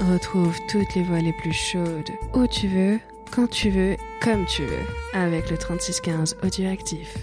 [0.00, 3.00] Retrouve toutes les voix les plus chaudes, où tu veux,
[3.32, 7.16] quand tu veux, comme tu veux, avec le 3615 Audioactif.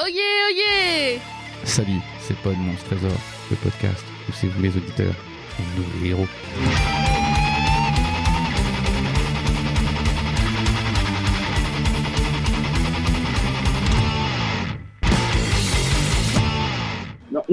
[0.00, 0.20] Oyez,
[0.50, 1.20] oyez
[1.64, 3.18] Salut, c'est Pod Monstre Trésor,
[3.50, 5.14] le podcast où c'est vous les auditeurs
[5.58, 6.26] et nous les héros.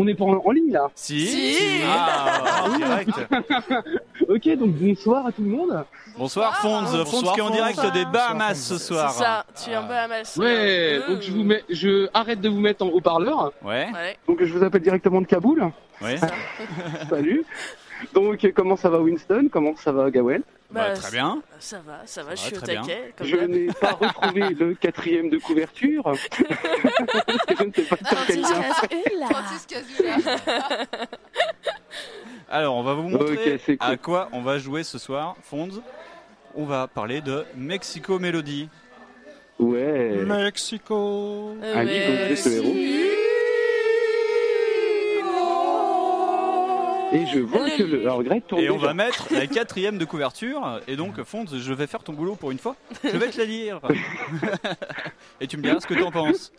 [0.03, 0.89] On n'est pas en, en ligne là.
[0.95, 1.81] Si, Si.
[1.87, 3.09] Ah, en direct.
[4.29, 5.83] Ok, donc bonsoir à tout le monde.
[6.17, 7.53] Bonsoir Fonds, Fonds Bonsoir, qui est en Fonds.
[7.53, 9.11] direct des Bahamas ce C'est soir.
[9.11, 10.37] ça, tu es en Bahamas.
[10.37, 13.51] Ouais, Euh, donc je vous mets, je arrête de vous mettre en haut-parleur.
[13.63, 15.71] Ouais, Ouais, Donc je vous appelle directement de Kaboul.
[16.01, 16.17] ouais.
[17.09, 17.45] Salut.
[18.13, 19.47] Donc comment ça va Winston?
[19.51, 21.41] Comment ça va Gawen Bah, Bah, très bien.
[21.59, 23.13] ça va, ça va, Ça je va, suis au taquet.
[23.17, 26.13] Comme Je n'ai pas retrouvé le quatrième de couverture.
[27.57, 27.97] je ne sais pas
[29.67, 30.37] Casula.
[32.49, 33.77] Alors, on va vous montrer cool.
[33.79, 35.81] à quoi on va jouer ce soir, Fonds.
[36.55, 38.69] On va parler de Mexico Melody.
[39.59, 40.23] Ouais.
[40.23, 41.55] Mexico.
[41.63, 42.11] Un livre
[42.63, 42.73] où
[47.13, 48.87] Et je vois que le Greg tourne Et on déjà.
[48.87, 50.81] va mettre la quatrième de couverture.
[50.87, 52.75] Et donc, Fonds, je vais faire ton boulot pour une fois.
[53.03, 53.79] Je vais te la lire.
[55.41, 56.51] Et tu me diras ce que tu en penses.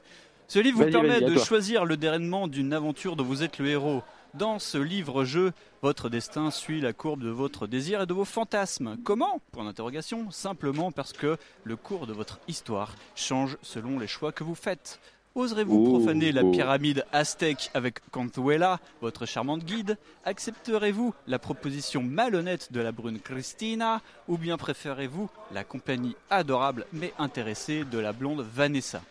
[0.46, 4.02] Ce livre vous permet de choisir le déroulement d'une aventure dont vous êtes le héros.
[4.34, 8.96] Dans ce livre-jeu, votre destin suit la courbe de votre désir et de vos fantasmes.
[9.04, 9.40] Comment?
[9.52, 10.30] Point d'interrogation.
[10.32, 14.98] Simplement parce que le cours de votre histoire change selon les choix que vous faites.
[15.34, 19.98] Oserez-vous Oh, profaner la pyramide aztèque avec Contuela, votre charmante guide?
[20.24, 24.00] Accepterez-vous la proposition malhonnête de la brune Christina?
[24.28, 29.02] Ou bien préférez-vous la compagnie adorable mais intéressée de la blonde Vanessa?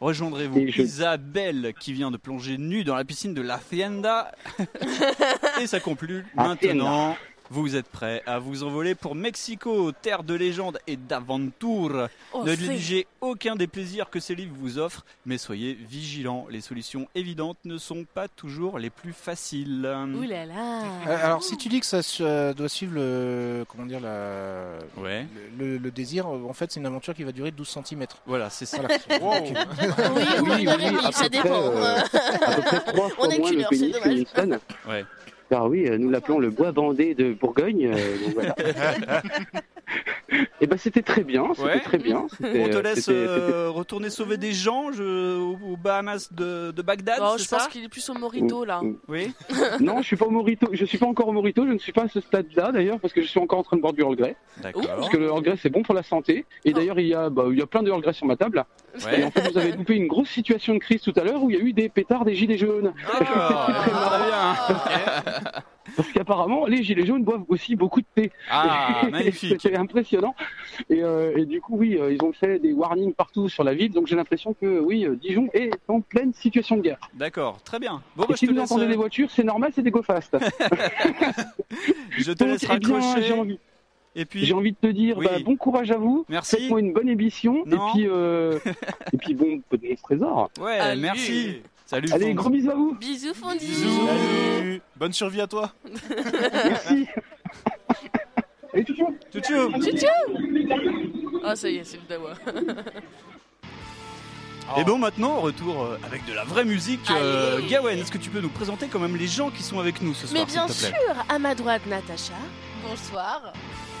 [0.00, 4.32] Rejoindrez-vous je- Isabelle qui vient de plonger nue dans la piscine de l'Hacienda
[5.60, 6.48] Et ça conclut Hacienda.
[6.84, 7.16] maintenant.
[7.50, 12.08] Vous êtes prêts à vous envoler pour Mexico, terre de légende et d'aventure.
[12.34, 16.46] Oh, ne négligez aucun des plaisirs que ces livres vous offrent, mais soyez vigilants.
[16.50, 19.80] Les solutions évidentes ne sont pas toujours les plus faciles.
[20.14, 20.82] Ouh là là.
[21.06, 24.64] Euh, Alors, si tu dis que ça euh, doit suivre le, comment dire, la,
[24.98, 25.26] Ouais,
[25.58, 28.06] le, le- le désir, euh, en fait, c'est une aventure qui va durer 12 cm.
[28.26, 28.82] voilà, c'est ça.
[29.20, 29.40] Voilà.
[30.42, 31.48] Oui, Oui, oui, ça dépend.
[31.48, 34.04] euh, à peu près trois fois On a moins qu'une le heure, pénis c'est que
[34.04, 34.18] dommage.
[34.18, 34.58] Winston.
[34.88, 35.04] Ouais.
[35.48, 37.86] Car oui, euh, nous l'appelons le bois bandé de Bourgogne.
[37.86, 38.54] euh, donc voilà.
[40.60, 41.80] Et ben c'était très bien, c'était Ouais.
[41.80, 42.26] très bien.
[42.42, 47.18] On te laisse c'était- euh, retourner sauver des gens je- aux Bahamas de, de Bagdad,
[47.22, 48.80] Oh, je ça pense qu'il est plus au Morito là.
[49.08, 49.32] Oui.
[49.48, 50.68] c'était- Non, je suis pas au Morito.
[50.72, 51.66] Je suis pas encore au Morito.
[51.66, 53.76] Je ne suis pas à ce stade-là d'ailleurs parce que je suis encore en train
[53.76, 54.36] de boire du Earl Grey.
[54.62, 54.82] D'accord.
[54.86, 56.44] Parce que le Earl Grey c'est bon pour la santé.
[56.64, 58.36] Et d'ailleurs il y a, bah, il y a plein de Earl Grey sur ma
[58.36, 58.64] table.
[59.00, 59.24] Et Ouais.
[59.24, 61.56] en fait vous avez loupé une grosse situation de crise tout à l'heure où il
[61.56, 62.92] y a eu des pétards des gilets jaunes.
[63.06, 65.62] Ah, très bien.
[65.96, 68.30] Parce qu'apparemment les gilets jaunes boivent aussi beaucoup de thé.
[68.50, 69.60] Ah, magnifique.
[69.60, 70.34] C'était impressionnant.
[70.90, 73.74] Et, euh, et du coup, oui, euh, ils ont fait des warnings partout sur la
[73.74, 73.92] ville.
[73.92, 76.98] Donc j'ai l'impression que, oui, euh, Dijon est en pleine situation de guerre.
[77.14, 78.02] D'accord, très bien.
[78.16, 79.90] Bon, et bah, je si te vous laisse, entendez des voitures, c'est normal, c'est des
[79.90, 80.36] go fast.
[82.18, 83.22] je te Donc, laisse eh bien, raccrocher.
[83.26, 83.58] j'ai envie,
[84.16, 85.26] Et puis, j'ai envie de te dire, Oui.
[85.26, 86.24] bah, bon courage à vous.
[86.28, 86.56] Merci.
[86.56, 87.62] Faites-moi une bonne émission.
[87.66, 87.88] Non.
[87.88, 88.58] Et puis, euh,
[89.12, 90.50] et puis bon, peu de trésor.
[90.60, 91.00] ouais, Allez.
[91.00, 91.62] merci.
[91.88, 92.12] Salut.
[92.12, 92.34] Allez, Fonds.
[92.34, 92.94] gros bisous à vous.
[92.96, 93.66] Bisous Fondi.
[93.66, 94.06] Bisous.
[94.06, 95.72] Salut Bonne survie à toi
[96.66, 97.06] Merci.
[98.74, 99.72] Allez, tout Tchou, tchou.
[101.42, 102.34] Ah ça y est, c'est le dawa.
[104.76, 107.10] Et bon, maintenant, retour euh, avec de la vraie musique.
[107.10, 107.58] Euh.
[107.70, 110.12] Gawen, est-ce que tu peux nous présenter quand même les gens qui sont avec nous
[110.12, 110.88] ce soir, Mais bien te plaît?
[110.90, 112.34] sûr, à ma droite Natacha.
[112.86, 113.54] Bonsoir.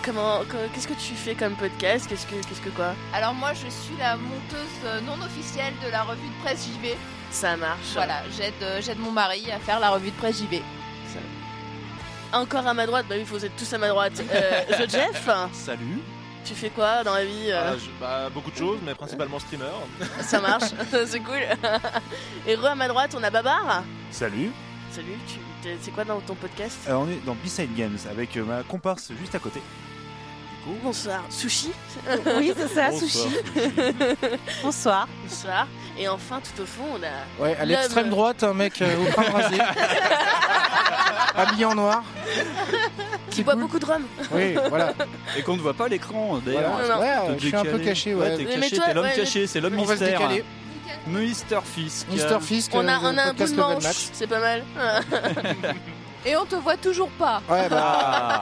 [0.08, 0.40] Comment,
[0.72, 2.06] qu'est-ce que tu fais comme podcast?
[2.08, 2.94] Qu'est-ce que, qu'est-ce que quoi?
[3.12, 6.96] Alors moi je suis la monteuse euh, non officielle de la revue de presse JV.
[7.30, 7.92] Ça marche.
[7.92, 10.62] Voilà, j'aide euh, j'aide mon mari à faire la revue de presse JV.
[12.32, 14.14] Encore à ma droite, bah oui, vous êtes tous à ma droite.
[14.32, 16.00] Euh, je Jeff, Salut.
[16.42, 19.38] tu fais quoi dans la vie euh, Ah, je- bah, Beaucoup de choses, mais principalement
[19.38, 19.66] streamer.
[20.22, 20.70] Ça marche,
[21.06, 21.42] c'est cool.
[22.46, 23.82] Et re à ma droite, on a Babar?
[24.10, 24.52] Salut,
[24.90, 26.78] Salut, tu, c'est quoi dans ton podcast?
[26.86, 29.60] Alors, on est dans B-Side Games avec euh, ma comparse juste à côté.
[30.82, 31.72] Bonsoir, Sushi.
[32.36, 33.00] Oui, c'est ça, bonsoir.
[33.08, 33.28] sushi.
[34.62, 35.08] Bonsoir.
[35.24, 35.66] Bonsoir.
[35.98, 37.42] Et enfin, tout au fond, on a.
[37.44, 37.68] Ouais, à L'homme.
[37.70, 39.56] l'extrême droite, un mec euh, au crâne rasé,
[41.36, 42.02] habillé en noir.
[43.30, 44.02] Qui boit beaucoup de rhum.
[44.32, 44.92] Oui, voilà.
[45.36, 46.70] Et qu'on ne voit pas à l'écran d'ailleurs.
[46.86, 46.94] Voilà.
[46.94, 47.00] non.
[47.30, 47.84] Ouais, Te je suis un peu décaler.
[47.84, 48.36] caché, ouais.
[48.36, 50.18] t'es Mais caché, toi, t'es l'homme ouais, caché, c'est l'homme On va se mystère.
[50.20, 50.44] décaler.
[51.06, 52.08] Mister Fisk.
[52.10, 54.08] Mister Fisk, On a, euh, on a un bout podcast de Level manche, Match.
[54.12, 54.64] c'est pas mal.
[56.26, 57.40] Et on te voit toujours pas.
[57.48, 58.40] Ouais, bah, Ah,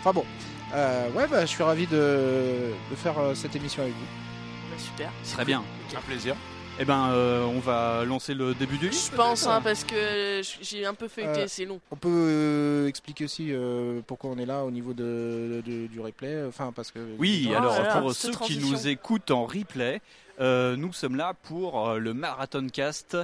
[0.00, 0.24] enfin bon.
[0.74, 4.06] Euh, ouais, bah, je suis ravi de, de faire euh, cette émission avec vous.
[4.70, 5.10] Bah, super.
[5.32, 5.62] très bien.
[5.96, 6.34] Un plaisir.
[6.78, 9.02] Eh ben, euh, on va lancer le début du livre.
[9.10, 11.80] Je pense, hein, parce que j'ai un peu feuilleté, Euh, c'est long.
[11.90, 16.00] On peut euh, expliquer aussi euh, pourquoi on est là au niveau de, de- du
[16.00, 16.44] replay.
[16.46, 16.98] Enfin, parce que.
[17.18, 20.02] Oui, Oh alors pour ceux qui nous écoutent en replay,
[20.38, 23.16] euh, nous sommes là pour euh, le Marathon Cast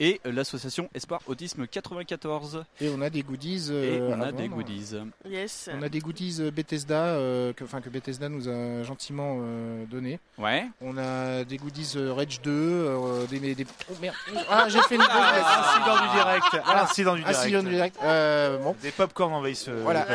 [0.00, 2.64] et l'association Espoir Autisme 94.
[2.80, 3.70] Et on a des goodies.
[3.70, 4.94] Et euh, on a des goodies.
[5.28, 5.68] Yes.
[5.72, 9.84] On a des goodies euh, Bethesda, euh, que, enfin, que Bethesda nous a gentiment euh,
[9.86, 10.20] donné.
[10.38, 10.66] Ouais.
[10.80, 14.14] On a des goodies euh, Rage 2, euh, des, des- oh merde,
[14.48, 16.44] ah j'ai fait une grosse Incident du direct.
[16.64, 16.82] Voilà.
[16.84, 17.38] Incident du direct.
[17.38, 17.96] Incident du direct.
[18.02, 20.06] Euh, bon, Des popcorn envahissent euh, Voilà.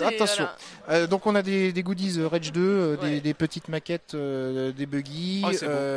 [0.00, 0.46] Attention.
[0.86, 1.02] voilà.
[1.02, 3.20] Euh, donc on a des, des goodies euh, Rage 2, euh, des, Ouais.
[3.20, 5.50] des petites maquettes, euh, des buggy, Oh,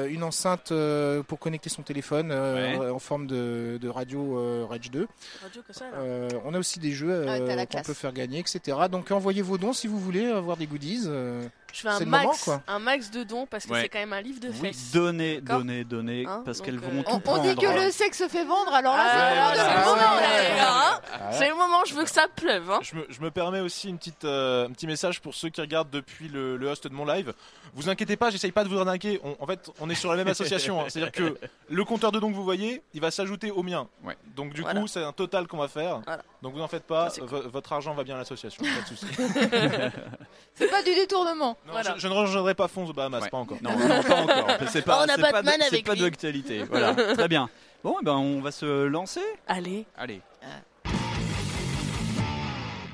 [0.10, 2.90] une enceinte euh, pour connecter son téléphone euh, Ouais.
[2.92, 5.08] en forme de, de radio euh, Rage 2.
[5.44, 5.98] Radio comme ça, là.
[5.98, 8.78] Euh, on a aussi des jeux Ah, euh, qu'on peut faire gagner, etc.
[8.92, 11.04] Donc envoyez vos dons si vous voulez avoir des goodies.
[11.08, 11.44] euh.
[11.74, 12.62] Je fais un max, moment, quoi.
[12.70, 13.82] un max de dons parce que Ouais.
[13.82, 14.92] c'est quand même un livre de Oui, fesses.
[14.94, 17.44] donnez, D'accord donnez, donnez, Hein, parce qu'elles euh, vont tout On, on prendre.
[17.44, 20.62] dit que le sexe fait vendre, alors là, Ah, c'est ouais, le moment voilà, le
[20.62, 21.32] hein.
[21.34, 22.72] C'est le moment, je veux que ça pleuve.
[22.72, 22.80] Hein.
[22.82, 25.60] Je me, je me permets aussi une petite, euh, un petit message pour ceux qui
[25.60, 27.34] regardent depuis le, le host de mon live.
[27.74, 29.20] Vous inquiétez pas, j'essaye pas de vous arnaquer.
[29.26, 30.80] On- en fait, on est sur la même association.
[30.80, 30.86] hein.
[30.88, 31.38] C'est-à-dire que
[31.70, 33.88] le compteur de dons que vous voyez, il va s'ajouter au mien.
[34.04, 34.16] Ouais.
[34.36, 34.80] Donc du Voilà.
[34.82, 36.02] coup, c'est un total qu'on va faire.
[36.06, 36.22] Voilà.
[36.42, 37.10] Donc vous n'en faites pas.
[37.10, 38.64] Ça, votre argent va bien à l'association.
[38.64, 39.06] Pas de souci.
[40.56, 41.58] C'est pas du détournement.
[41.66, 41.96] Non, Voilà.
[41.96, 43.30] je, je ne rejoindrai pas Fonz aux Bahamas, Ouais.
[43.30, 43.58] pas encore.
[43.62, 44.48] Non, non, pas encore.
[44.70, 46.64] C'est pas, On a c'est pas, Batman de- c'est avec pas d'actualité.
[46.64, 47.50] Voilà, très bien.
[47.84, 49.22] Bon, eh ben, on va se lancer.
[49.48, 49.86] Allez.
[49.98, 50.22] Allez.
[50.42, 50.48] Ah.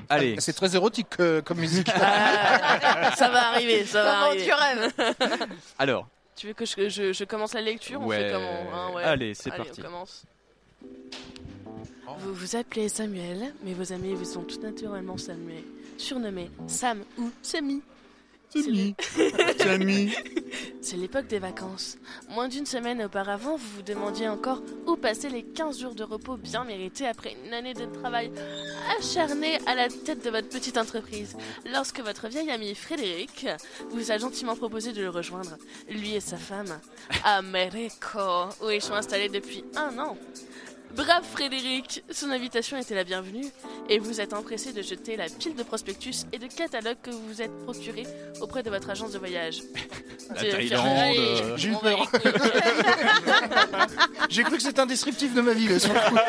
[0.08, 0.36] Allez.
[0.40, 1.88] C'est très érotique euh, comme musique.
[1.94, 4.44] Ah, ça va arriver, ça va arriver.
[4.44, 4.92] tu rêves?
[5.78, 6.06] Alors,
[6.36, 8.18] Tu veux que je, je- je commence la lecture On Ouais.
[8.28, 9.02] fait comment hein, ouais.
[9.02, 9.80] Allez, c'est parti.
[9.80, 10.24] on commence.
[12.18, 15.62] Vous vous appelez Samuel, mais vos amis vous sont tout naturellement Samuel,
[15.96, 17.82] surnommés Sam ou Samy.
[18.52, 18.94] Samy.
[19.58, 20.12] Samy.
[20.82, 21.96] C'est l'époque des vacances.
[22.28, 26.36] Moins d'une semaine auparavant, vous vous demandiez encore où passer les 15 jours de repos
[26.36, 28.30] bien mérités après une année de travail
[28.98, 31.36] acharné à la tête de votre petite entreprise.
[31.72, 33.46] Lorsque votre vieil ami Frédéric
[33.90, 35.56] vous a gentiment proposé de le rejoindre,
[35.88, 36.78] lui et sa femme,
[37.24, 38.18] à Mexico,
[38.62, 40.16] où ils sont installés depuis un an.
[40.94, 43.46] Brave Frédéric, son invitation était la bienvenue
[43.88, 47.26] et vous êtes empressé de jeter la pile de prospectus et de catalogues que vous
[47.28, 48.06] vous êtes procuré
[48.40, 49.62] auprès de votre agence de voyage.
[50.34, 52.10] La De Thaïlande, euh, J'ai eu peur.
[54.28, 55.68] J'ai cru que c'était un descriptif de ma vie.
[55.68, 56.16] là, sur le coup.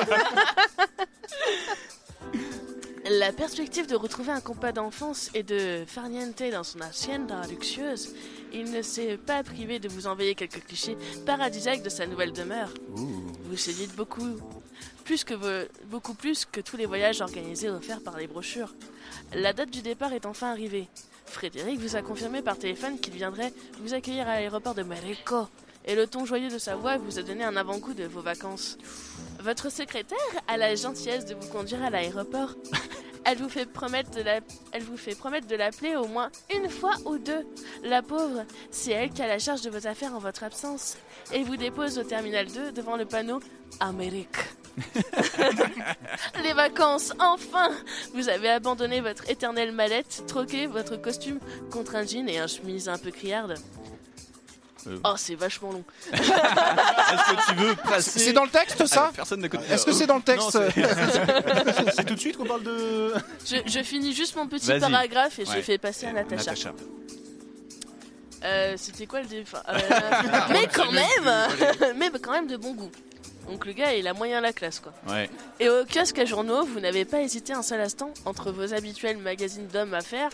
[3.09, 8.15] La perspective de retrouver un compas d'enfance et de farniente dans son hacienda luxueuse,
[8.53, 10.95] il ne s'est pas privé de vous envoyer quelques clichés
[11.25, 12.69] paradisiaques de sa nouvelle demeure.
[13.53, 14.39] Vous séduite beaucoup,
[15.03, 15.35] plus que
[15.85, 18.73] beaucoup plus que tous les voyages organisés et offerts par les brochures.
[19.35, 20.87] La date du départ est enfin arrivée.
[21.27, 25.47] Frédéric vous a confirmé par téléphone qu'il viendrait vous accueillir à l'aéroport de Marico,
[25.85, 28.79] et le ton joyeux de sa voix vous a donné un avant-goût de vos vacances.
[29.39, 30.17] Votre secrétaire
[30.47, 32.55] a la gentillesse de vous conduire à l'aéroport.
[33.25, 34.39] Elle vous fait promettre de la...
[34.73, 37.47] elle vous fait promettre de l'appeler au moins une fois ou deux.
[37.83, 40.97] La pauvre, c'est elle qui a la charge de vos affaires en votre absence.
[41.31, 43.39] Et vous dépose au terminal 2 devant le panneau
[43.79, 44.37] Amérique.
[46.43, 47.69] Les vacances, enfin
[48.13, 51.39] Vous avez abandonné votre éternelle mallette, troqué votre costume
[51.71, 53.55] contre un jean et un chemise un peu criarde.
[54.87, 54.97] Euh.
[55.05, 55.83] Oh, c'est vachement long.
[56.11, 59.67] Est-ce que tu veux passer C'est dans le texte ça Alors, Personne ne connaît.
[59.69, 60.51] Est-ce que c'est dans le texte
[61.95, 63.13] c'est- tout de suite qu'on parle de.
[63.45, 65.61] Je, je finis juste mon petit paragraphe et je Ouais.
[65.61, 66.51] fais passer à Natacha.
[66.51, 66.73] Natacha.
[68.43, 69.43] Euh, C'était quoi le dé...
[69.43, 69.79] enfin, euh,
[70.49, 72.91] Mais quand même Mais quand même de bon goût.
[73.49, 74.93] Donc le gars, il a moyen la classe, quoi.
[75.09, 75.29] Ouais.
[75.59, 79.17] Et au kiosque à journaux, vous n'avez pas hésité un seul instant entre vos habituels
[79.17, 80.29] magazines d'hommes à faire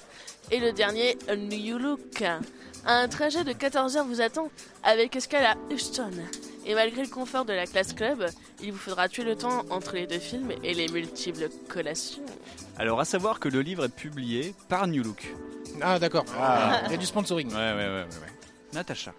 [0.51, 2.23] et le dernier A New Look.
[2.85, 4.49] Un trajet de 14 heures vous attend
[4.83, 6.11] avec escale à Houston.
[6.65, 8.25] Et malgré le confort de la classe club,
[8.61, 12.23] il vous faudra tuer le temps entre les deux films et les multiples collations.
[12.77, 15.33] Alors, à savoir que le livre est publié par New Look.
[15.81, 16.25] Ah d'accord.
[16.85, 17.49] Il y a du sponsoring.
[17.49, 18.03] Ouais, ouais, ouais, ouais.
[18.03, 18.33] ouais.
[18.73, 19.13] Natacha.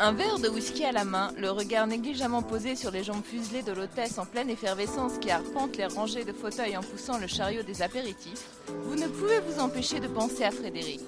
[0.00, 3.62] Un verre de whisky à la main, le regard négligemment posé sur les jambes fuselées
[3.62, 7.64] de l'hôtesse en pleine effervescence qui arpente les rangées de fauteuils en poussant le chariot
[7.64, 8.46] des apéritifs,
[8.84, 11.00] vous ne pouvez vous empêcher de penser à Frédéric.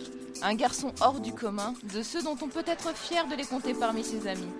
[0.42, 3.74] Un garçon hors du commun, de ceux dont on peut être fier de les compter
[3.74, 4.52] parmi ses amis.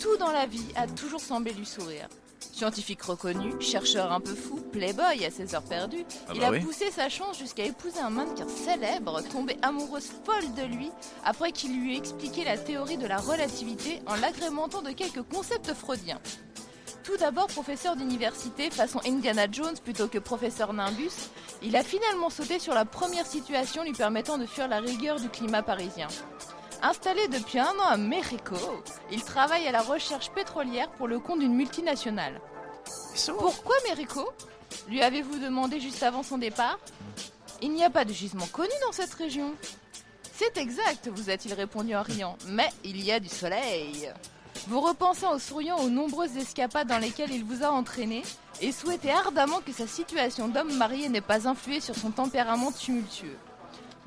[0.00, 2.08] Tout dans la vie a toujours semblé lui sourire.
[2.40, 6.50] Scientifique reconnu, chercheur un peu fou, playboy à ses heures perdues, Ah il bah a
[6.50, 6.60] oui.
[6.60, 10.90] poussé sa chance jusqu'à épouser un mannequin célèbre, tombé amoureuse folle de lui,
[11.24, 15.72] après qu'il lui ait expliqué la théorie de la relativité en l'agrémentant de quelques concepts
[15.74, 16.20] freudiens.
[17.04, 21.30] Tout d'abord professeur d'université façon Indiana Jones plutôt que professeur Nimbus,
[21.62, 25.28] il a finalement sauté sur la première situation lui permettant de fuir la rigueur du
[25.28, 26.08] climat parisien.
[26.82, 28.54] Installé depuis un an à Mexico,
[29.10, 32.40] il travaille à la recherche pétrolière pour le compte d'une multinationale.
[33.36, 34.28] Pourquoi Mexico?
[34.88, 36.78] Lui avez-vous demandé juste avant son départ?
[37.62, 39.54] Il n'y a pas de gisement connu dans cette région.
[40.32, 44.12] C'est exact, vous a-t-il répondu en riant, mais il y a du soleil.
[44.68, 48.22] Vous repensez en souriant aux nombreuses escapades dans lesquelles il vous a entraîné
[48.60, 53.36] et souhaitez ardemment que sa situation d'homme marié n'ait pas influé sur son tempérament tumultueux.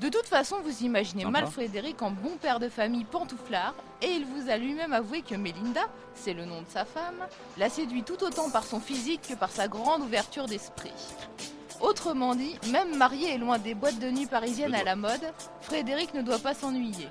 [0.01, 1.46] De toute façon, vous imaginez mal.
[1.46, 5.81] Frédéric en bon père de famille pantouflard, et il vous a lui-même avoué que Mélinda,
[6.15, 7.27] c'est le nom de sa femme,
[7.60, 10.91] l'a séduit tout autant par son physique que par sa grande ouverture d'esprit.
[11.81, 16.15] Autrement dit, même marié et loin des boîtes de nuit parisiennes à la mode, Frédéric
[16.15, 17.08] ne doit pas s'ennuyer.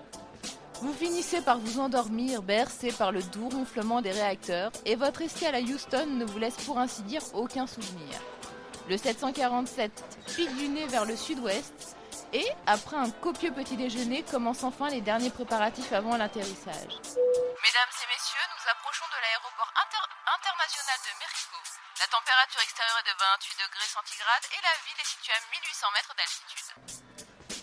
[0.82, 5.54] Vous finissez par vous endormir, bercé par le doux ronflement des réacteurs, et votre escale
[5.54, 8.18] à Houston ne vous laisse pour ainsi dire aucun souvenir.
[8.88, 9.92] Le 747
[10.34, 11.96] pique du nez vers le sud-ouest,
[12.32, 16.94] et, après un copieux petit déjeuner, commence enfin les derniers préparatifs avant l'atterrissage.
[17.00, 21.56] Mesdames et messieurs, nous approchons de l'aéroport inter- international de Mexico.
[22.00, 25.86] La température extérieure est de 28 degrés centigrades et la ville est située à 1800
[25.94, 26.68] mètres d'altitude.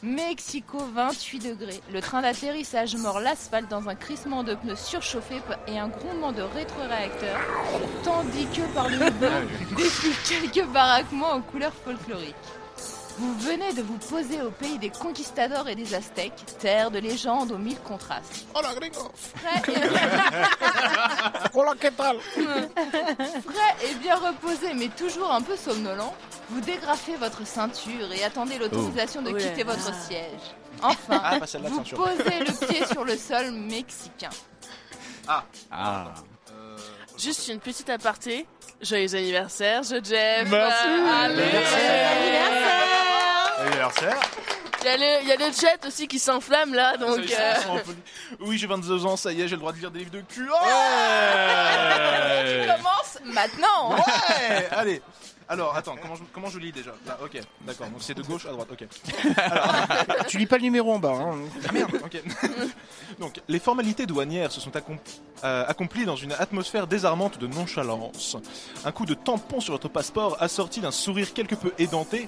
[0.04, 1.82] Mexico, 28 degrés.
[1.90, 6.44] Le train d'atterrissage mord l'asphalte dans un crissement de pneus surchauffés et un grondement de
[6.44, 7.40] rétroréacteurs,
[8.04, 10.22] tandis que par le haut défilent
[10.52, 12.36] quelques baraquements en couleurs folkloriques.
[13.20, 17.52] Vous venez de vous poser au pays des conquistadors et des aztèques, terre de légende
[17.52, 18.46] aux mille contrastes.
[18.54, 19.12] Hola, gringo.
[19.16, 19.78] Frais et
[21.58, 22.18] Hola, ¿qué tal?
[22.20, 26.14] Frais et bien reposé, mais toujours un peu somnolent,
[26.50, 30.42] vous dégrafez votre ceinture et attendez l'autorisation de Oh quitter votre siège.
[30.84, 31.98] Enfin, Ah, celle-là, vous ceinture.
[31.98, 34.30] posez le pied sur le sol mexicain.
[35.28, 35.44] Ah.
[35.72, 36.14] Ah.
[37.18, 38.46] Juste une petite aparté.
[38.80, 40.48] Joyeux anniversaire, je Jeff.
[40.52, 40.88] Merci.
[41.24, 43.07] Anniversaire.
[43.60, 47.18] Il y, a le- il y a le chat aussi qui s'enflamme là, donc.
[47.28, 47.80] Y est, euh,
[48.42, 50.22] Oui, j'ai 22 ans, ça y est, j'ai le droit de lire des livres de
[50.22, 50.48] cul.
[50.52, 50.68] Oh
[52.46, 55.02] Qui commence maintenant Ouais Allez
[55.50, 56.92] alors, attends, comment je, comment je lis déjà?
[57.06, 58.86] Là, ok, d'accord, donc c'est de gauche à droite, ok.
[60.28, 61.14] Tu lis pas le numéro en bas.
[61.14, 61.36] Hein.
[61.66, 62.22] Ah merde, ok.
[63.20, 64.72] Donc, les formalités douanières se sont
[65.44, 68.38] euh, accomplies dans une atmosphère désarmante de nonchalance.
[68.86, 72.28] Un coup de tampon sur votre passeport assorti d'un sourire quelque peu édenté.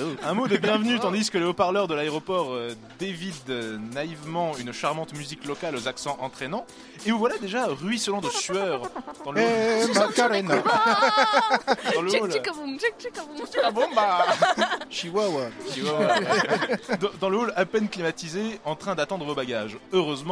[0.00, 4.56] euh, un mot de bienvenue tandis que le haut-parleur de l'aéroport euh, dévide euh, naïvement
[4.56, 6.66] une charmante musique locale aux accents entraînants.
[7.06, 8.82] Et vous voilà déjà ruisselant de sueur
[9.24, 10.56] dans le Eh, Macarena.
[11.94, 12.30] dans le Tchic, hall.
[13.96, 14.24] Ah.
[14.90, 15.46] Chihuahua.
[17.00, 19.76] dans, dans le hall à peine climatisé, en train d'attendre vos bagages.
[19.92, 20.23] Heureusement,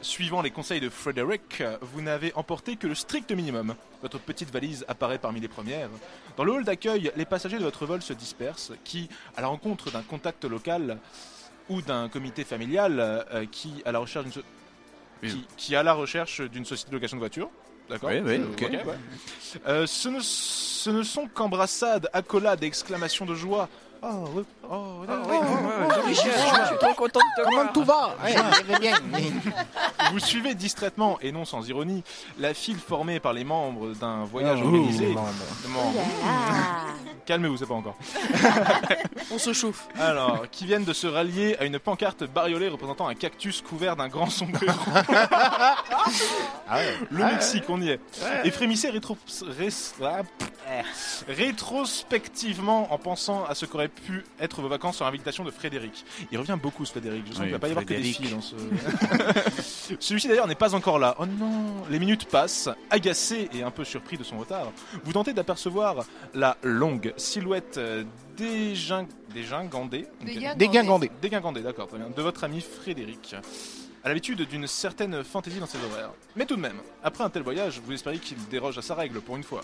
[0.00, 3.74] suivant les conseils de Frederick, vous n'avez emporté que le strict minimum.
[4.02, 5.88] Votre petite valise apparaît parmi les premières.
[6.36, 9.90] Dans le hall d'accueil, les passagers de votre vol se dispersent, qui, à la rencontre
[9.92, 10.98] d'un contact local
[11.68, 14.42] ou d'un comité familial, euh, qui à la recherche d'une so-
[15.56, 17.48] qui, à la recherche d'une société de location de voitures.
[17.90, 18.60] D'accord Oui, oui, Euh, ok.
[18.60, 18.80] ouais.
[19.66, 23.68] Euh, ce, ne, ce ne sont qu'embrassades, accolades et exclamations de joie.
[24.04, 25.02] Oh, oui, oh,
[26.08, 28.96] Je suis trop content de te Comment tout va je vais bien.
[30.12, 32.02] Vous suivez distraitement, et non sans ironie,
[32.38, 35.14] la file formée par les membres d'un voyage Oh, organisé.
[37.26, 37.96] Calmez-vous, c'est pas encore.
[39.30, 39.86] On se chauffe.
[39.98, 44.08] Alors, qui viennent de se rallier à une pancarte bariolée représentant un cactus couvert d'un
[44.08, 44.72] grand sombrero.
[46.68, 46.94] Ah ouais.
[47.10, 48.00] Le Mexique, on y est.
[48.44, 49.16] Et frémissez rétro...
[49.58, 49.68] ré-
[50.02, 50.22] ah.
[51.28, 56.04] rétrospectivement en pensant à ce qu'auraient pu être vos vacances sur invitation de Frédéric.
[56.30, 58.02] Il revient beaucoup ce Frédéric, je sens Oui, qu'il va pas y avoir que des
[58.02, 58.54] filles dans ce...
[60.00, 61.16] Celui-ci d'ailleurs n'est pas encore là.
[61.18, 64.72] Oh non Les minutes passent, agacé et un peu surpris de son retard.
[65.04, 68.04] Vous tentez d'apercevoir la longue silhouette euh,
[68.36, 69.06] déging...
[69.32, 70.56] dégingandée Dégingandée.
[70.66, 71.10] Dégingandé.
[71.20, 72.10] Dégingandée, d'accord, très bien.
[72.10, 73.34] De votre ami Frédéric.
[74.04, 76.10] À l'habitude d'une certaine fantaisie dans ses horaires.
[76.34, 79.20] Mais tout de même, après un tel voyage, vous espériez qu'il déroge à sa règle
[79.20, 79.60] pour une fois.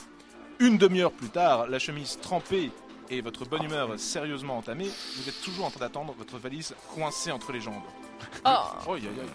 [0.60, 2.70] Une demi-heure plus tard, la chemise trempée
[3.10, 7.30] et votre bonne humeur sérieusement entamée, vous êtes toujours en train d'attendre votre valise coincée
[7.30, 7.74] entre les jambes.
[8.44, 8.50] Oh,
[8.88, 9.28] Oh, aïe, aïe, aïe.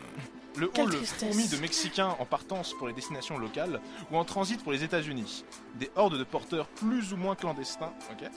[0.55, 1.17] Le Quelle hall tristesse.
[1.17, 5.43] fourmi de Mexicains en partance pour les destinations locales ou en transit pour les États-Unis.
[5.73, 8.29] Des hordes de porteurs plus ou moins clandestins, ok,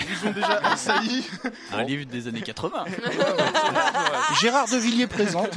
[0.00, 1.24] vous ont déjà assailli.
[1.72, 2.86] Un livre des années 80.
[4.40, 5.50] Gérard de Villiers présente.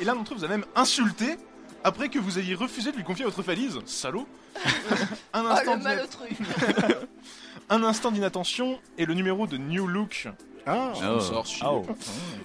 [0.00, 1.38] Et l'un d'entre eux vous a même insulté
[1.84, 3.78] après que vous ayez refusé de lui confier votre valise.
[3.86, 4.26] Salaud
[5.32, 6.28] Un Oh, malotru
[7.70, 10.28] un instant d'inattention et le numéro de New Look
[10.66, 11.20] Ah, Oh.
[11.20, 11.66] sort chier.
[11.70, 11.84] Oh.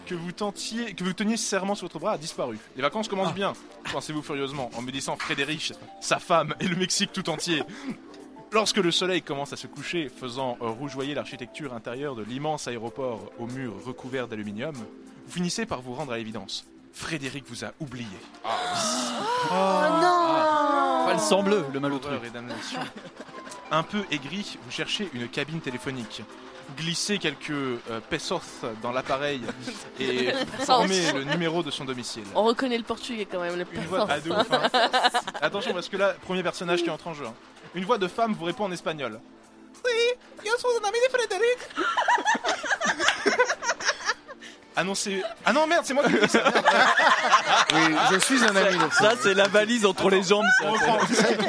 [0.05, 2.57] que vous tentiez, que vous teniez serment sur votre bras a disparu.
[2.75, 3.53] Les vacances commencent bien,
[3.91, 7.63] pensez-vous furieusement, en me disant Frédéric, sa femme et le Mexique tout entier.
[8.51, 13.45] Lorsque le soleil commence à se coucher, faisant rougeoyer l'architecture intérieure de l'immense aéroport aux
[13.45, 16.65] murs recouverts d'aluminium, Vous finissez par vous rendre à l'évidence.
[16.93, 18.07] Frédéric vous a oublié.
[18.43, 18.49] Oh
[20.01, 22.15] non Pas le sang bleu, le malotru.
[23.71, 26.23] Un peu aigri, vous cherchez une cabine téléphonique.
[26.77, 29.41] Glissez quelques euh, pesos dans l'appareil
[29.99, 32.23] et formez le numéro de son domicile.
[32.35, 34.69] On reconnaît le portugais quand même, le Une voix ah, hein.
[35.41, 37.25] Attention parce que là, premier personnage qui entre en jeu.
[37.73, 39.19] Une voix de femme vous répond en espagnol.
[39.85, 41.59] Oui, yo soy un ami de Frédéric.
[44.79, 45.21] Annoncez.
[45.45, 46.41] Ah non merde, c'est moi qui dis ça.
[46.43, 46.65] merde.
[47.73, 50.45] Oui, je suis un ami Ça, c'est la valise entre les jambes.
[50.59, 50.65] ça.
[50.67, 50.97] On reprend.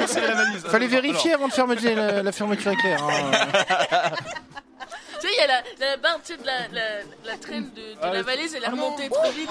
[0.05, 0.61] C'est la valise.
[0.67, 3.03] Fallait Alors, vérifier avant de fermer la, la fermeture éclair.
[3.03, 3.31] hein.
[5.19, 6.81] Tu sais, il y a la, la barre tu sais, de la, la,
[7.25, 9.49] la traîne de, de Ah, la valise, elle est remontée trop vite.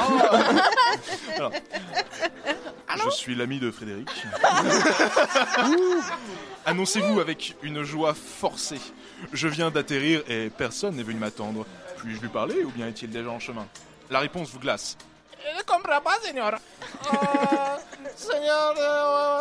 [3.04, 4.08] Je suis l'ami de Frédéric.
[6.66, 8.80] Annoncez-vous avec une joie forcée.
[9.32, 11.66] Je viens d'atterrir et personne n'est venu m'attendre.
[12.02, 13.66] Puis-je lui parler ou bien est-il déjà en chemin?
[14.10, 14.96] La réponse vous glace.
[15.56, 16.52] Ne comprends pas, señor.
[18.16, 18.74] señor,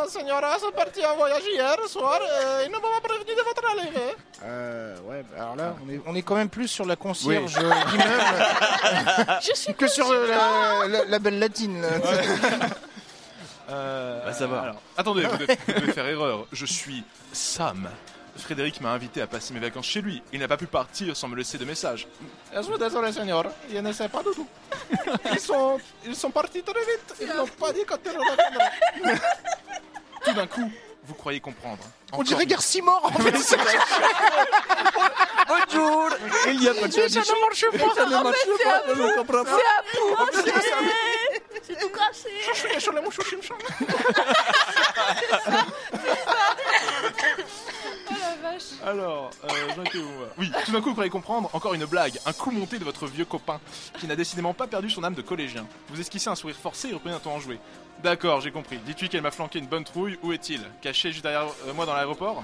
[0.09, 3.65] señora, sont partis en voyage hier soir et ils ne m'ont pas prévenu de votre
[3.65, 4.15] arrivée.
[4.43, 7.53] Euh, ouais, bah alors là, on est, on est quand même plus sur la concierge
[7.55, 8.45] d'immeuble
[9.41, 11.81] Je suis que sur euh, la, la- la belle latine.
[11.81, 11.89] là.
[13.71, 14.63] Euh, Va savoir.
[14.63, 16.47] alors, attendez, vous devez, vous devez faire erreur.
[16.51, 17.87] Je suis Sam.
[18.41, 20.21] Frédéric m'a invité à passer mes vacances chez lui.
[20.33, 22.07] Il n'a pas pu partir sans me laisser de message.
[22.55, 23.45] Je suis désolé, Seigneur.
[23.71, 24.47] Je ne sais pas du tout.
[25.31, 27.15] Ils sont, ils sont partis très vite.
[27.21, 29.19] Ils n'ont pas dit quand ils reviendraient.
[30.25, 30.71] Tout d'un coup,
[31.05, 31.83] vous croyez comprendre.
[32.11, 33.37] On Encore dirait une- Garcimore en fait.
[33.37, 33.57] c'est.
[35.47, 36.09] Bonjour
[36.47, 37.95] Il y a pas de Ça ne marche pas.
[37.95, 39.59] Ça ne marche pas, je ne comprends pas.
[41.65, 42.29] C'est tout cassé.
[42.89, 43.01] Oh la
[48.59, 48.87] vache.
[48.87, 49.85] Alors, euh, moi
[50.37, 53.07] Oui, tout d'un coup, vous croyez comprendre, encore une blague, un coup monté de votre
[53.07, 53.59] vieux copain,
[53.99, 55.65] qui n'a décidément pas perdu son âme de collégien.
[55.89, 57.59] Vous esquissez un sourire forcé et reprenez un ton enjoué.
[58.03, 58.77] D'accord, j'ai compris.
[58.85, 60.61] Dites-lui qu'elle m'a flanqué une bonne trouille, où est-il?
[60.81, 62.43] Caché juste derrière euh, moi dans l'aéroport?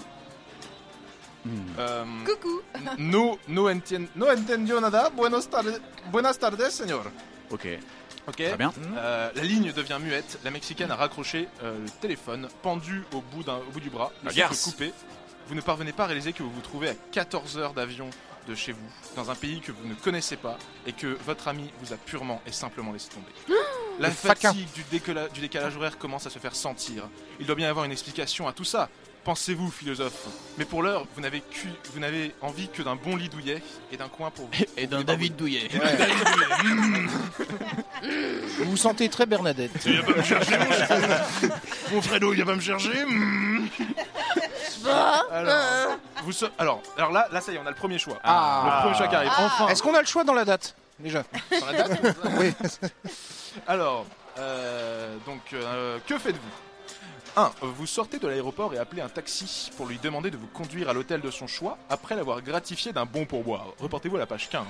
[1.78, 2.62] Euh, Coucou.
[2.98, 5.10] no, no, entien- no entendió nada.
[5.12, 5.80] Buenos tardes,
[6.12, 7.04] buenas tardes, señor.
[7.51, 7.68] Ok.
[8.28, 8.36] Ok.
[8.38, 8.74] Très bien.
[8.98, 10.40] Euh, la ligne devient muette.
[10.44, 14.12] La mexicaine a raccroché euh, le téléphone, pendu au bout, d'un- au bout du bras.
[14.24, 14.94] Le La souffle coupé.
[15.48, 18.10] Vous ne parvenez pas à réaliser que vous vous trouvez à 14 heures d'avion
[18.48, 21.72] de chez vous, dans un pays que vous ne connaissez pas et que votre ami
[21.81, 23.31] vous a purement et simplement laissé tomber.
[24.00, 24.50] La faquin.
[24.50, 24.68] fatigue
[25.34, 27.08] du décalage horaire commence à se faire sentir.
[27.40, 28.90] Il doit bien y avoir une explication à tout ça.
[29.25, 30.27] Pensez-vous, philosophe.
[30.59, 31.42] Mais pour l'heure, vous n'avez
[31.92, 33.59] vous n'avez envie que d'un bon lit douillet
[33.92, 34.51] et d'un coin pour vous.
[34.77, 35.68] Et d'un David Douillet.
[38.59, 39.72] Vous vous sentez très Bernadette.
[39.85, 42.92] Il va pas me chercher, mon, mon Fredo, il va pas me chercher.
[45.31, 48.20] Alors, vous so- alors, alors là, là, ça y est, on a le premier choix.
[48.24, 48.64] Ah.
[48.66, 49.31] Le premier choix qui arrive.
[49.40, 49.68] Enfin.
[49.70, 51.24] Est-ce qu'on a le choix dans la date déjà?
[51.51, 52.16] Sur la date?
[52.38, 52.53] Oui.
[53.68, 54.05] Alors,
[54.38, 56.65] euh, donc, euh, que faites-vous?
[57.36, 57.52] 1.
[57.62, 60.94] Vous sortez de l'aéroport et appelez un taxi pour lui demander de vous conduire à
[60.94, 63.68] l'hôtel de son choix après l'avoir gratifié d'un bon pourboire.
[63.80, 64.66] Reportez-vous à la page 15.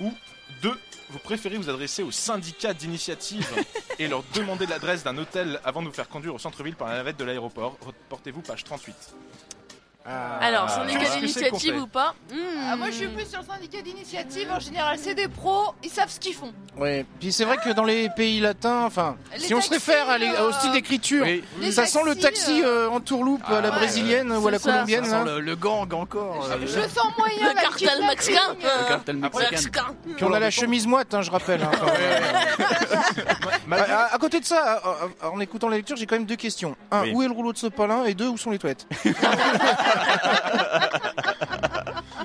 [0.00, 0.12] Ou
[0.62, 0.72] 2.
[1.10, 3.48] Vous préférez vous adresser au syndicat d'initiative
[3.98, 6.94] et leur demander l'adresse d'un hôtel avant de vous faire conduire au centre-ville par la
[6.94, 7.76] navette de l'aéroport.
[7.80, 8.94] Reportez-vous page 38.
[10.06, 12.36] Alors, Qu'est-ce syndicat d'initiative ou pas Hmm.
[12.70, 14.48] Ah, moi je suis plus sur le syndicat d'initiative.
[14.50, 16.52] En général, c'est des pros, ils savent ce qu'ils font.
[16.76, 17.06] Ouais.
[17.20, 20.18] Puis c'est vrai que dans les pays latins, enfin, Les si on se réfère à
[20.18, 21.42] les- au euh, style d'écriture, Oui.
[21.60, 24.46] Les ça sent le taxi euh, euh, en tourloupe à la Ah ouais, brésilienne ou
[24.48, 25.04] à la ça, colombienne.
[25.04, 26.48] Ça sent le, le gang encore.
[26.50, 29.86] euh, Je sens moyen Le la cartel mexicain le cartel mexicain.
[30.16, 31.62] Puis on a la chemise moite, hein, je rappelle.
[31.62, 31.70] hein,
[34.12, 34.82] à, côté de ça,
[35.22, 36.76] en écoutant la lecture, j'ai quand même deux questions.
[36.90, 37.12] Un, Oui.
[37.14, 38.04] où est le rouleau de sopalin?
[38.04, 38.86] Et deux, où sont les toilettes?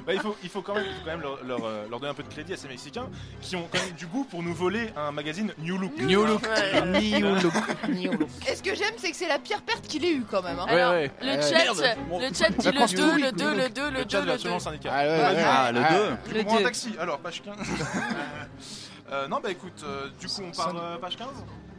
[0.06, 2.12] Bah, il, faut, il faut quand même, faut quand même leur, leur, euh, leur donner
[2.12, 3.08] un peu de crédit à ces Mexicains
[3.42, 5.98] qui ont quand même du goût pour nous voler un magazine New Look.
[6.00, 6.42] New Look.
[6.86, 7.54] New look.
[7.90, 8.30] New look.
[8.50, 10.58] Et ce que j'aime, c'est que c'est la pire perte qu'il ait eu quand même.
[10.58, 10.66] hein.
[10.68, 11.12] Ouais, Alors, ouais.
[11.22, 11.98] le chat, merde.
[12.10, 12.20] Bon.
[12.20, 13.58] le chat dit le Vacances 2, le publiques, 2, nous.
[13.58, 14.50] le 2, le Le 2, chat le 2.
[14.54, 14.90] le syndicat.
[14.94, 16.18] Ah, ouais, ouais, Ah, le ouais.
[16.34, 16.38] 2.
[16.40, 17.56] Le Prends un taxi, alors page 15.
[19.12, 21.28] Euh, non, bah écoute, euh, du coup on part euh, page 15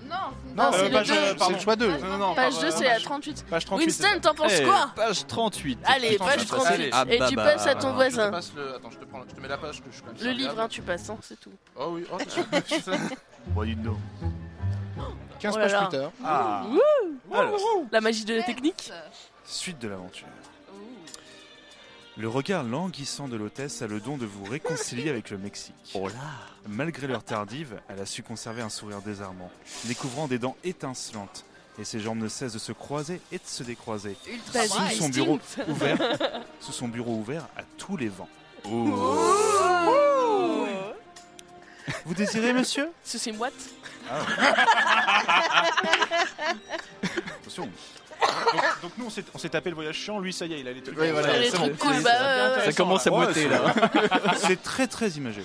[0.09, 0.17] Non,
[0.57, 1.15] Non, c'est le page, 2.
[1.15, 1.87] euh, le choix 2.
[1.89, 3.45] Non, non, non, Page par, 2, euh, c'est à page- 38.
[3.49, 3.91] Page 38.
[3.91, 5.79] c'est Winston, t'en penses Eh, quoi Page 38.
[5.85, 6.73] Allez, page je passe, 38.
[6.75, 6.91] allez.
[6.93, 7.87] Ah, Et bah, tu bah, passes à ton ça.
[7.87, 8.31] Je te voisin.
[8.57, 8.75] le...
[8.77, 9.23] Attends, je te, prends...
[9.29, 10.83] je te mets la page que je suis quand même Le sur livre, hein, tu
[10.83, 11.53] passes, hein, c'est tout.
[11.77, 12.45] Oh oui, oh, t'es sûr.
[15.39, 15.87] 15 Oh là pages là.
[15.89, 16.11] plus tard.
[16.25, 16.63] Ah.
[17.93, 18.91] La magie de la technique.
[19.45, 20.27] suite de l'aventure.
[22.21, 25.75] Le regard languissant de l'hôtesse a le don de vous réconcilier avec le Mexique.
[25.95, 26.15] Oh là.
[26.69, 29.51] Malgré l'heure tardive, elle a su conserver un sourire désarmant,
[29.87, 31.47] découvrant des dents étincelantes.
[31.79, 34.19] Et ses jambes ne cessent de se croiser et de se décroiser.
[34.31, 35.97] Ultra Sous son bureau ouvert,
[36.61, 38.29] sous son bureau ouvert à tous les vents.
[42.05, 42.91] Vous désirez, monsieur?
[43.03, 43.55] C'est c'est moite.
[47.41, 47.71] Attention.
[48.53, 50.19] Donc, donc nous, on s'est- tapé le voyage chiant.
[50.21, 50.99] Lui, ça y est, il a les trucs.
[50.99, 51.89] Oui, voilà, Les c'est trucs bon.
[51.89, 53.75] cool, bah Ça commence à boiter c'est- là.
[54.37, 55.43] C'est très très imagé.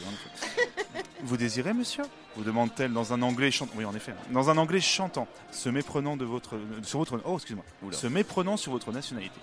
[1.24, 2.04] Vous désirez, monsieur?
[2.36, 3.72] Vous demande-t-elle dans un anglais chantant.
[3.76, 4.14] Oui, en effet.
[4.32, 7.20] Dans un anglais chantant, se méprenant de votre, sur votre.
[7.26, 7.64] Oh, excuse-moi.
[7.92, 9.40] Se méprenant sur votre nationalité.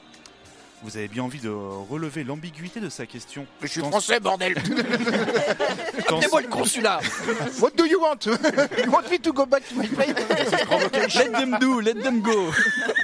[0.83, 3.47] Vous avez bien envie de relever l'ambiguïté de sa question.
[3.61, 4.55] Mais je suis Tant- français, bordel
[6.09, 7.01] tant- le consulat
[7.61, 8.18] What do you want?
[8.27, 11.14] You want me to go back to my place?
[11.14, 12.51] Let them do, let them go.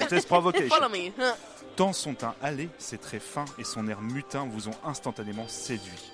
[0.09, 0.69] Test provocation.
[0.69, 1.13] Follow me.
[1.77, 6.11] Tant son teint allé, ses traits fins et son air mutin vous ont instantanément séduit.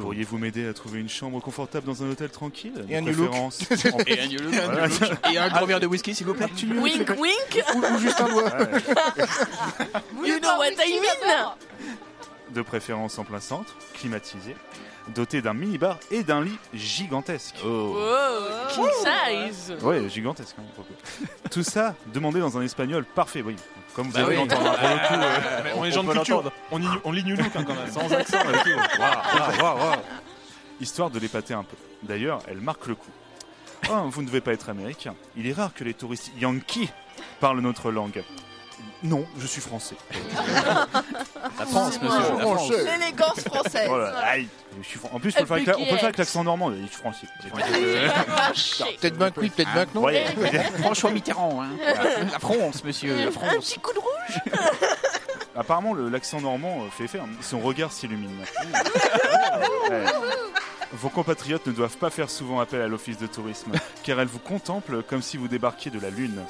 [0.00, 3.16] Pourriez-vous m'aider à trouver une chambre confortable dans un hôtel tranquille Et un De new
[3.16, 3.28] look.
[3.30, 4.54] préférence en- Et un new look.
[4.54, 5.32] Voilà.
[5.32, 6.46] Et un grand verre de whisky, s'il vous plaît.
[6.80, 7.64] Wink, wink.
[7.74, 8.50] ou, ou juste un doigt
[10.24, 11.54] You know what I mean.
[12.50, 14.54] De préférence en plein centre, climatisé,
[15.14, 17.56] doté d'un minibar et d'un lit gigantesque.
[17.64, 17.96] Oh.
[17.96, 19.74] Wow, king size.
[19.82, 20.54] Ouais, gigantesque.
[20.58, 20.82] hein.
[21.50, 23.56] Tout ça demandé dans un espagnol parfait, oui.
[23.94, 24.48] Comme vous Bah avez oui.
[24.48, 24.76] l'entendre.
[24.78, 26.52] pour le coup, euh, Mais on est gens de culture.
[26.72, 27.90] On, y- on lit New Look hein, quand même.
[27.90, 29.00] sans accent et tout.
[29.00, 29.96] Waouh, waouh, waouh.
[30.80, 31.76] Histoire de l'épater un peu.
[32.02, 33.10] D'ailleurs, elle marque le coup.
[33.90, 35.14] Oh, vous ne devez pas être américain.
[35.36, 36.90] Il est rare que les touristes yankees
[37.40, 38.24] parlent notre langue.
[39.04, 39.96] Non, je suis français.
[41.58, 42.18] La France, monsieur.
[42.20, 42.70] La France.
[42.70, 43.88] L'élégance française.
[43.90, 44.48] Oh là, aïe,
[44.82, 46.04] je suis fran- En plus, on peut le faire avec la- on peut le faire
[46.04, 46.70] avec l'accent normand.
[46.72, 47.26] Je suis français.
[49.00, 50.02] Peut-être bien que oui, peut-être bien que non.
[50.04, 50.24] Ouais.
[50.80, 51.62] François Mitterrand.
[51.62, 51.68] Hein.
[52.32, 53.14] La France, monsieur.
[53.16, 53.52] La Un France.
[53.70, 54.40] petit coup de rouge.
[55.56, 57.18] Apparemment, le- l'accent normand euh, fait effet.
[57.20, 57.28] hein.
[57.42, 58.30] Son regard s'illumine.
[59.90, 60.04] Ouais.
[60.92, 64.38] Vos compatriotes ne doivent pas faire souvent appel à l'office de tourisme, car elles vous
[64.38, 66.40] contemplent comme si vous débarquiez de la Lune.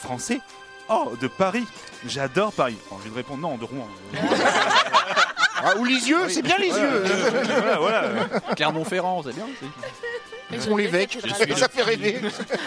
[0.00, 0.40] Français?
[0.88, 1.66] Oh, de Paris
[2.06, 2.78] J'adore Paris.
[2.90, 3.88] Envie de répondre non, de Rouen.
[5.60, 7.04] Ah, ou Lisieux, c'est bien les yeux
[7.58, 8.02] voilà, voilà.
[8.54, 9.46] Clermont-Ferrand, c'est bien.
[10.52, 12.20] Ils sont l'évêque, ça le- fait rêver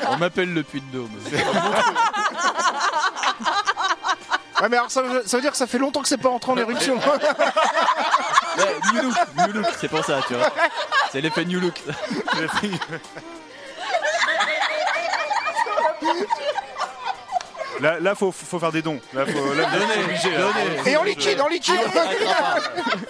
[0.09, 1.09] On m'appelle le Puy-de-Dôme.
[4.61, 6.29] Ouais, mais alors ça veut, ça veut dire que ça fait longtemps que c'est pas
[6.29, 6.95] entré en éruption.
[6.97, 9.15] Ouais, new look,
[9.47, 10.51] new look, c'est pour ça, tu vois.
[11.11, 11.81] C'est l'effet new look.
[17.81, 18.99] Là, là faut, faut faire des dons.
[19.13, 20.45] Là, faut, là, vous obligé, là.
[20.85, 21.75] Et en liquide, en liquide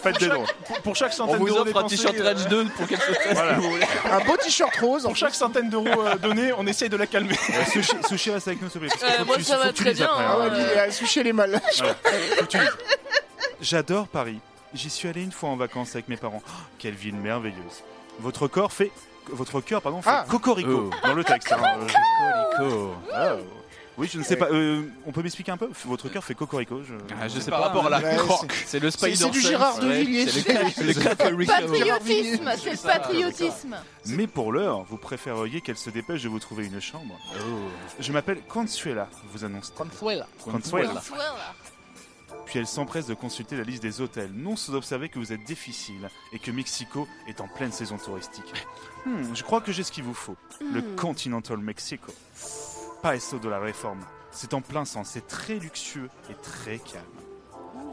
[0.02, 0.46] Faites des dons.
[0.66, 3.00] Pour, pour chaque On centaine vous d'euros offre un t-shirt euh, Rage 2 pour qu'elle
[3.00, 3.54] se fasse Voilà.
[3.54, 3.76] vous.
[4.12, 5.04] Un beau t-shirt rose.
[5.04, 7.36] pour chaque centaine d'euros euh, donnés, on essaye de la calmer.
[7.50, 8.96] Euh, sushi, sushi, reste avec nous, s'il te plaît.
[9.04, 10.38] Euh, faut moi, que tu- ça va très lises bien, après, hein.
[10.40, 10.88] Ah hein.
[10.88, 11.62] a souché les mal.
[11.78, 11.96] Voilà.
[12.38, 12.78] Faut que tu lises.
[13.62, 14.40] J'adore Paris.
[14.74, 16.42] J'y suis allé une fois en vacances avec mes parents.
[16.48, 17.84] Oh, quelle ville merveilleuse.
[18.20, 18.92] Votre corps fait.
[19.30, 20.26] Votre cœur, pardon, fait Ah.
[20.30, 21.08] cocorico Oh.
[21.08, 21.52] dans le texte.
[21.52, 21.58] hein.
[21.62, 22.96] Euh, Cocorico.
[23.14, 23.34] ah,
[24.02, 24.48] oui, je ne sais pas.
[24.52, 26.82] euh, on peut m'expliquer un peu Votre cœur fait cocorico.
[26.84, 26.94] Je...
[27.20, 27.68] Ah, je sais par pas.
[27.68, 28.52] rapport à la Ouais, croque.
[28.66, 30.04] C'est le Spider c'est du Sense, Gérard de ouais.
[30.04, 31.46] Villiers, C'est c'est- le.
[31.46, 33.76] Patriotisme, c'est le patriotisme.
[34.08, 37.18] Mais pour l'heure, vous préféreriez qu'elle se dépêche de vous trouver une chambre.
[38.00, 39.72] Je m'appelle Consuela, vous annonce.
[39.72, 40.28] Consuela.
[40.44, 40.94] Consuela.
[42.46, 45.44] Puis elle s'empresse de consulter la liste des hôtels, non sans observer que vous êtes
[45.46, 48.52] difficile et que Mexico est en pleine saison touristique.
[49.06, 50.36] Hmm, je crois que j'ai ce qu'il vous faut.
[50.74, 52.12] Le Continental Mexico.
[53.02, 54.00] Pas SO de la réforme.
[54.32, 57.04] C'est en plein sens, c'est très luxueux et très calme.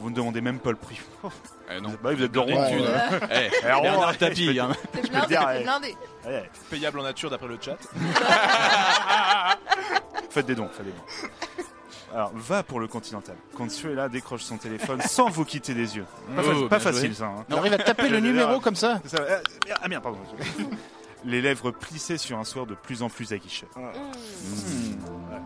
[0.00, 1.00] Vous ne demandez même pas le prix.
[1.24, 1.30] Oh,
[1.76, 1.90] Eh non.
[2.02, 2.62] bah vous êtes de Rouen.
[2.70, 4.72] Ouais, euh, Eh, Eh, Rouen, Bernard ouais, Tapie, je peux- hein.
[4.92, 5.62] T'es peux blindé, dire, ouais.
[5.62, 5.96] blindé.
[6.26, 7.76] ouais, Payable en nature d'après le chat.
[10.30, 11.28] Faites des dons, faites des dons.
[12.14, 13.34] Alors, va pour le Continental.
[13.56, 16.06] Consuela décroche son téléphone sans vous quitter des yeux.
[16.36, 17.14] Pas, fa- Oh, pas facile joué.
[17.14, 17.24] ça.
[17.26, 17.44] hein.
[17.50, 19.00] On arrive à taper le numéro comme ça.
[19.04, 19.40] Ça, euh,
[19.82, 20.18] ah merde, pardon.
[21.24, 23.66] Les lèvres plissées sur un soir de plus en plus aguicheux.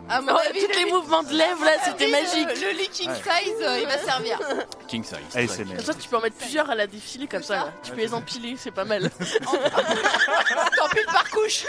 [0.09, 2.47] À mon Oh, avis, tous les le- mouvements de lèvres là, c'était magique.
[2.47, 4.39] Le, le leaking size, euh, il va servir.
[4.87, 5.17] King size.
[5.35, 5.75] ASMR.
[5.77, 7.55] Comme ça, tu peux en mettre plusieurs à la défilée comme ça.
[7.55, 7.73] là.
[7.83, 9.09] Tu peux les empiler, c'est pas mal.
[9.19, 11.65] Tant pis par couche.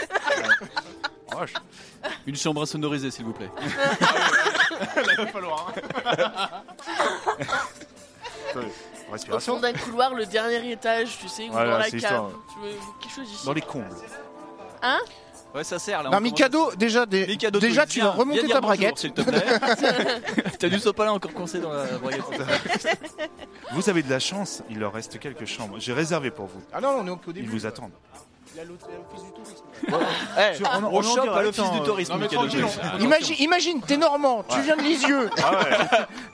[2.27, 3.49] Une chambre à sonoriser, s'il vous plaît.
[5.09, 5.73] Il va falloir.
[8.55, 8.61] hein.
[9.07, 9.59] Attendez, Au fond Respiration.
[9.59, 12.01] d'un couloir, le dernier étage, tu sais, ou Voilà, dans la c'est cave.
[12.11, 12.29] histoire.
[12.53, 13.87] Tu veux quelque chose ici Dans les combles.
[14.81, 14.99] Hein
[15.53, 16.09] Ouais, ça sert là.
[16.09, 18.75] Non, on Mikado, déjà, des- commence- Mikado, déjà tu viens, vas remonter dire ta bonjour,
[18.75, 18.97] braguette.
[18.97, 19.45] S'il te plaît.
[20.59, 22.23] T'as du sopalin encore coincé dans la braguette.
[23.71, 25.77] Vous avez de la chance, il leur reste quelques chambres.
[25.79, 26.61] J'ai réservé pour vous.
[26.73, 27.47] Ah non, on est au Ils début.
[27.47, 27.93] vous attendent.
[28.55, 29.65] Il a l'autre- l'office du tourisme.
[30.37, 32.11] Eh, on- on chope à l'office attends, du euh, tourisme.
[32.13, 32.91] non, mais Michael tranquille, Douglas.
[32.95, 35.77] on- Imagine, imagine, t'es normand, tu viens de Lisieux, Ah ouais.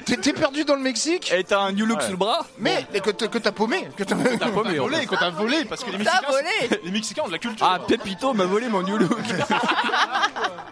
[0.06, 2.06] t'es t'es perdu dans le Mexique, Et t'as un new look Ouais.
[2.06, 3.88] sous le bras mais que t'as paumé.
[3.98, 4.36] Que t'as- mais
[4.78, 7.40] volé, quand t'as volé, parce que les T'as Mexicains, volé les Mexicains ont de la
[7.40, 7.68] culture.
[7.70, 9.18] Ah, Pepito m'a volé mon new look.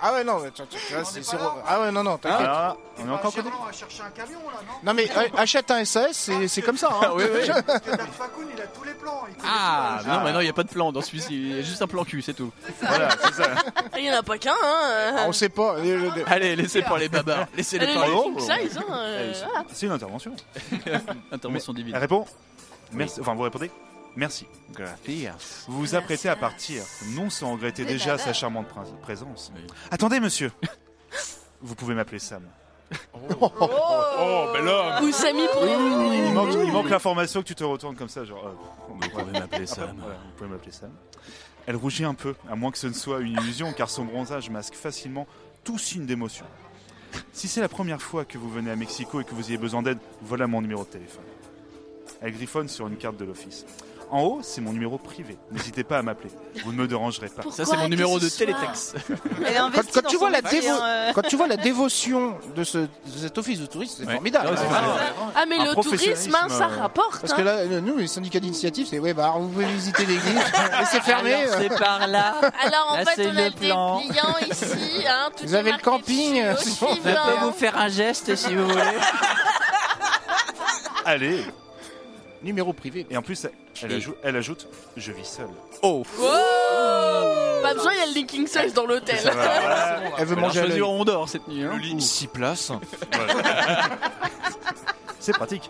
[0.01, 1.21] Ah ouais, non, mais tu- tu- tu vois, c'est-
[1.67, 2.39] Ah ouais, non, non, t'inquiète.
[2.39, 3.57] Alors là, on est encore connecté.
[3.61, 4.73] On va chercher un camion là, non?
[4.83, 6.89] Non mais euh, achète un SAS, c'est- c'est comme ça.
[7.01, 7.09] Hein.
[7.15, 7.47] oui, oui.
[7.65, 9.23] Parce que Dark Fakoun, il a tous les plans.
[9.29, 10.07] il connaît Ah, tout.
[10.09, 11.38] non, mais non, il n'y a pas de plan dans celui-ci.
[11.39, 12.51] Il y a juste un plan cul, c'est tout.
[12.81, 13.51] Voilà, c'est ça.
[13.97, 15.13] Il y en a pas qu'un, hein.
[15.17, 15.75] Ah, on sait pas.
[15.77, 17.47] euh, euh, Allez, laissez pour les babards.
[17.55, 18.13] Laissez-les parler.
[18.13, 18.33] hein.
[18.91, 19.65] euh, voilà.
[19.73, 20.35] C'est une intervention.
[21.31, 21.93] Intervention divine.
[21.95, 22.25] Elle répond
[22.91, 23.21] Merci.
[23.21, 23.71] Enfin, vous répondez
[24.15, 24.45] Merci.
[25.67, 26.83] Vous vous apprêtez à partir,
[27.15, 28.25] non sans regretter déjà bavard.
[28.25, 29.51] sa charmante prin- présence.
[29.55, 29.61] Oui.
[29.91, 30.51] Attendez, monsieur.
[31.61, 32.43] Vous pouvez m'appeler Sam.
[33.41, 37.95] Oh, bel homme Ou Samy pour Il manque, il manque l'information que tu te retournes
[37.95, 38.45] comme ça, genre.
[38.47, 38.51] euh,
[38.89, 39.95] Vous pouvez m'appeler après, Sam.
[39.99, 40.91] voilà, vous pouvez m'appeler Sam.
[41.67, 44.49] Elle rougit un peu, à moins que ce ne soit une illusion, car son bronzage
[44.49, 45.27] masque facilement
[45.63, 46.45] tout signe d'émotion.
[47.33, 49.81] Si c'est la première fois que vous venez à Mexico et que vous ayez besoin
[49.83, 51.23] d'aide, voilà mon numéro de téléphone.
[52.21, 53.65] Elle griffonne sur une carte de l'office.
[54.11, 55.37] En haut, c'est mon numéro privé.
[55.51, 56.31] N'hésitez pas à m'appeler.
[56.65, 57.43] Vous ne me dérangerez pas.
[57.51, 58.93] Ça, c'est mon numéro de Qu'est-ce que ce télétex.
[59.39, 61.11] Elle est Quand, investie quand dans tu son vois la métier, dévo- hein, euh.
[61.13, 62.87] quand tu vois la dévotion de, ce, de
[63.21, 64.13] cet office de tourisme, c'est Ouais.
[64.13, 64.47] formidable.
[64.49, 65.31] Ah ouais, Ah.
[65.35, 67.21] Ah, mais le tourisme, hein, ça euh, rapporte.
[67.21, 67.35] Parce hein.
[67.37, 70.37] que là, euh, nous, les syndicats d'initiative, c'est ouais, bah, alors, vous pouvez visiter l'église,
[70.81, 71.35] et c'est fermé.
[71.59, 72.33] C'est par là.
[72.65, 73.99] Alors en Là, fait, c'est on a plan.
[73.99, 75.05] dépliant ici.
[75.07, 76.87] Hein, Vous avez le camping, peux suivant.
[77.43, 78.81] vous faire un geste si vous voulez.
[81.05, 81.43] Allez
[82.43, 83.05] Numéro privé.
[83.09, 83.45] Et en plus,
[83.83, 85.49] elle, Et- ajoute, elle ajoute Je vis seule.
[85.81, 86.03] Oh
[87.61, 89.17] Pas besoin, il y a le linking size dans l'hôtel.
[89.19, 89.99] Ça va, voilà.
[90.19, 91.63] Elle veut manger choisir on dort cette nuit.
[91.63, 91.71] hein.
[91.73, 92.71] Le lit, 6 places.
[95.19, 95.69] C'est pratique.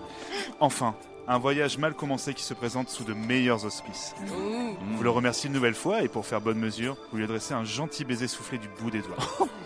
[0.59, 0.95] Enfin,
[1.27, 4.13] un voyage mal commencé qui se présente sous de meilleurs auspices.
[4.27, 7.63] Vous le remerciez une nouvelle fois et pour faire bonne mesure, vous lui adressez un
[7.63, 9.17] gentil baiser soufflé du bout des doigts.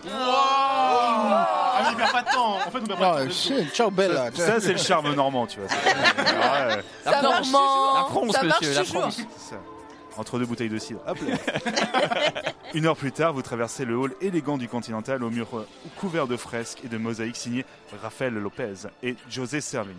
[1.76, 2.54] Ah, on perd pas de temps.
[2.56, 3.34] En fait, on perd pas Ah, de temps.
[3.34, 4.30] shit, ciao Bella.
[4.34, 5.68] Ça, c'est le charme normand, tu vois.
[5.68, 5.76] C'est-
[6.76, 7.94] Ouais, Ça marche toujours.
[7.94, 9.00] La France, Ça marche monsieur, la toujours.
[9.02, 9.20] France.
[9.36, 9.60] c'est ça.
[10.16, 11.00] Entre deux bouteilles de cidre.
[11.08, 11.36] Hop là.
[12.74, 15.66] Une heure plus tard, vous traversez le hall élégant du Continental au mur euh,
[15.98, 17.64] couvert de fresques et de mosaïques signées
[18.02, 19.96] Rafael Lopez et José Servigne.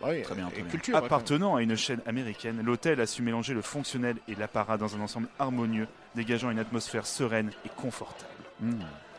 [0.00, 0.70] Ouais, Très bien, et très bien.
[0.70, 0.94] culture.
[0.96, 4.94] ouais, Appartenant à une chaîne américaine, l'hôtel a su mélanger le fonctionnel et l'apparat dans
[4.96, 5.86] un ensemble harmonieux,
[6.16, 8.28] dégageant une atmosphère sereine et confortable.
[8.60, 8.72] Mmh.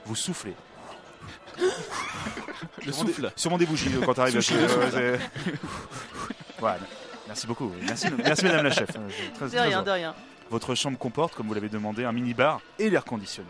[0.06, 0.54] Vous soufflez.
[1.57, 3.31] Le Sûrement des- souffle.
[3.35, 4.41] Sûrement des bougies euh, quand ouais, le ouais,
[4.91, 5.19] c'est-
[6.59, 6.77] Voilà.
[7.27, 7.71] Merci beaucoup.
[7.87, 8.89] Merci, merci madame la chef.
[8.95, 9.85] Euh, très- De très rien, heureux.
[9.85, 10.15] de rien.
[10.49, 13.47] Votre chambre comporte, comme vous l'avez demandé, un mini-bar et l'air conditionné.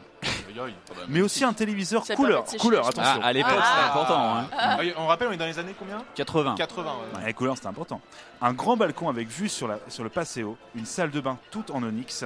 [1.09, 2.45] Mais aussi un téléviseur Ça couleur.
[2.59, 3.19] Couleur, attention.
[3.21, 3.73] Ah, à l'époque, Ah.
[3.75, 4.35] c'était important.
[4.37, 4.47] Hein.
[4.57, 6.01] Ah, On rappelle, on est dans les années combien?
[6.15, 6.55] 80.
[6.55, 6.91] 80.
[7.17, 7.25] ouais.
[7.25, 7.99] Ouais, couleur, c'était important.
[8.41, 11.71] Un grand balcon avec vue sur, la, sur le Paseo, une salle de bain toute
[11.71, 12.23] en onyx.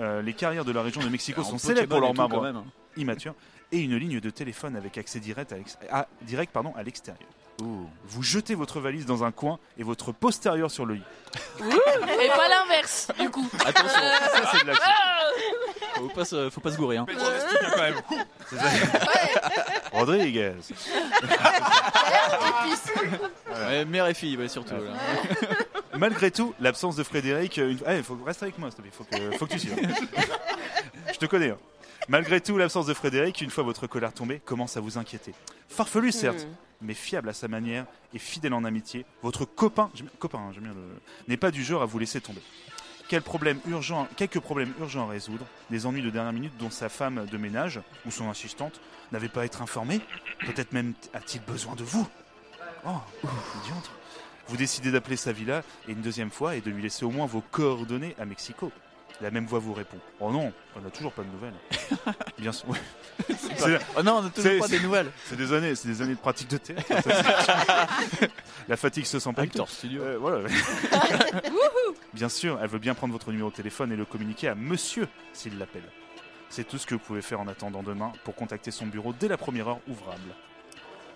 [0.00, 2.64] Euh, les carrières de la région de Mexico sont célèbres pour leur marbre marbre
[3.72, 3.76] hein.
[3.76, 5.54] et une ligne de téléphone avec accès direct
[5.90, 7.28] à direct pardon, à l'extérieur.
[7.58, 11.02] Vous jetez votre valise dans un coin et votre postérieur sur le lit.
[11.58, 13.48] Et pas l'inverse, du coup.
[13.64, 14.92] Attention, Ça, c'est de l'action.
[15.94, 16.98] faut pas se, faut pas se gourer.
[16.98, 17.06] Hein.
[17.08, 17.94] quand même.
[19.92, 20.52] Rodriguez.
[23.50, 24.74] Ouais, mère et fille, ouais, surtout.
[24.74, 24.80] là.
[25.96, 27.58] Malgré tout, l'absence de Frédéric.
[27.58, 27.78] euh, Une...
[27.86, 28.92] Ah, faut reste avec moi, s'il te plaît.
[28.92, 29.76] Faut que, faut que tu suives.
[31.12, 31.50] Je te connais.
[31.50, 31.58] hein.
[32.08, 35.34] Malgré tout, l'absence de Frédéric, une fois votre colère tombée, commence à vous inquiéter.
[35.68, 36.46] Farfelu, certes,
[36.80, 41.00] mais fiable à sa manière et fidèle en amitié, votre copain, hein, j'aime bien le-
[41.26, 42.42] n'est pas du genre à vous laisser tomber.
[43.08, 46.88] Quel problème urgent, quelques problèmes urgents à résoudre, des ennuis de dernière minute dont sa
[46.88, 48.80] femme de ménage ou son assistante
[49.12, 50.00] n'avait pas à être informée
[50.44, 52.06] Peut-être même a-t-il besoin de vous?
[52.84, 52.90] Oh,
[53.64, 53.90] diantre.
[54.48, 57.26] Vous décidez d'appeler sa villa et une deuxième fois et de lui laisser au moins
[57.26, 58.70] vos coordonnées à Mexico.
[59.20, 61.54] La même voix vous répond Oh non, on n'a toujours pas de nouvelles.
[62.38, 62.68] Bien sûr.
[62.68, 63.78] ouais.
[63.96, 65.10] Oh non, on n'a toujours pas des nouvelles.
[65.24, 66.84] c'est des années, c'est des années de pratique de théâtre.
[68.68, 69.42] La fatigue se sent pas.
[69.42, 70.02] Actor studio.
[70.02, 70.46] Euh, voilà.
[72.12, 75.08] bien sûr, elle veut bien prendre votre numéro de téléphone et le communiquer à monsieur
[75.32, 75.88] s'il l'appelle.
[76.50, 79.28] C'est tout ce que vous pouvez faire en attendant demain pour contacter son bureau dès
[79.28, 80.34] la première heure ouvrable.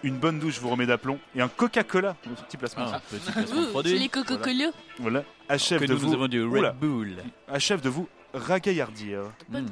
[0.02, 2.86] Une bonne douche vous remet d'aplomb et un Coca-Cola, petit placement.
[2.92, 3.98] Ah, petit placement de Ouh, produit.
[3.98, 4.72] Les coco-colos.
[4.98, 6.72] Voilà, achève de nous, vous, nous avons du Red Oula.
[6.72, 7.16] Bull.
[7.48, 9.24] achève de vous ragaillardir.
[9.50, 9.66] Mm.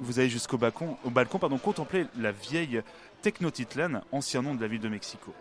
[0.00, 2.82] Vous allez jusqu'au balcon, au balcon pardon, contempler la vieille
[3.20, 5.34] Tecnotitlan, ancien nom de la ville de Mexico.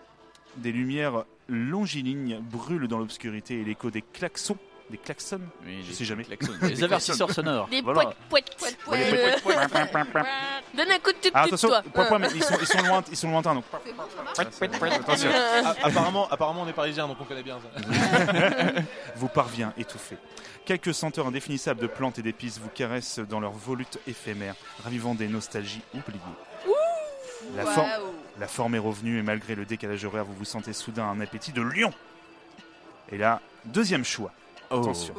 [0.58, 4.58] Des lumières longilignes brûlent dans l'obscurité et l'écho des klaxons,
[4.92, 6.24] des klaxons, Oui, Je sais jamais.
[6.24, 6.52] klaxons.
[6.62, 7.68] Les avertisseurs sonores.
[7.70, 8.14] Des Voilà.
[8.30, 8.56] poètes.
[10.74, 11.82] Donne un coup de tube Ah, attention, toi.
[11.94, 13.64] point, point, mais ils sont, ils sont loin, ils sont lointains donc.
[14.38, 15.30] Attention.
[15.84, 18.82] Apparemment, apparemment, on est parisien, donc on connaît bien ça.
[19.16, 20.18] vous parvient étouffé.
[20.66, 25.28] Quelques senteurs indéfinissables de plantes et d'épices vous caressent dans leur volute éphémère, ravivant des
[25.28, 26.20] nostalgies oubliées.
[27.56, 27.88] La, for-
[28.40, 31.52] la forme est revenue et malgré le décalage horaire, vous vous sentez soudain un appétit
[31.52, 31.92] de lion.
[33.12, 34.32] Et là, deuxième choix.
[34.72, 35.14] Attention.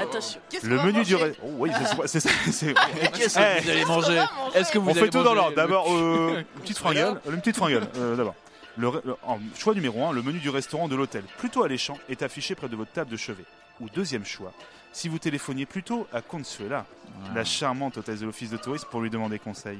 [0.00, 0.40] Attention.
[0.62, 1.70] Le menu du ré- Oh, oui,
[2.06, 2.28] c'est- ça.
[2.44, 5.50] qu'est-ce que Eh, vous allez manger Est-ce que vous On fait tout dans l'ordre.
[5.50, 7.20] le- D'abord, euh, une petite fringale.
[7.30, 7.86] Une petite fringale.
[7.96, 8.34] euh, D'abord.
[8.76, 12.22] Le, le- en choix numéro 1, le menu du restaurant de l'hôtel, plutôt alléchant, est
[12.22, 13.44] affiché près de votre table de chevet.
[13.80, 14.52] Ou deuxième choix,
[14.92, 16.86] si vous téléphoniez plutôt à Consuela,
[17.34, 19.78] la charmante hôtesse de l'office de tourisme, pour lui demander conseil.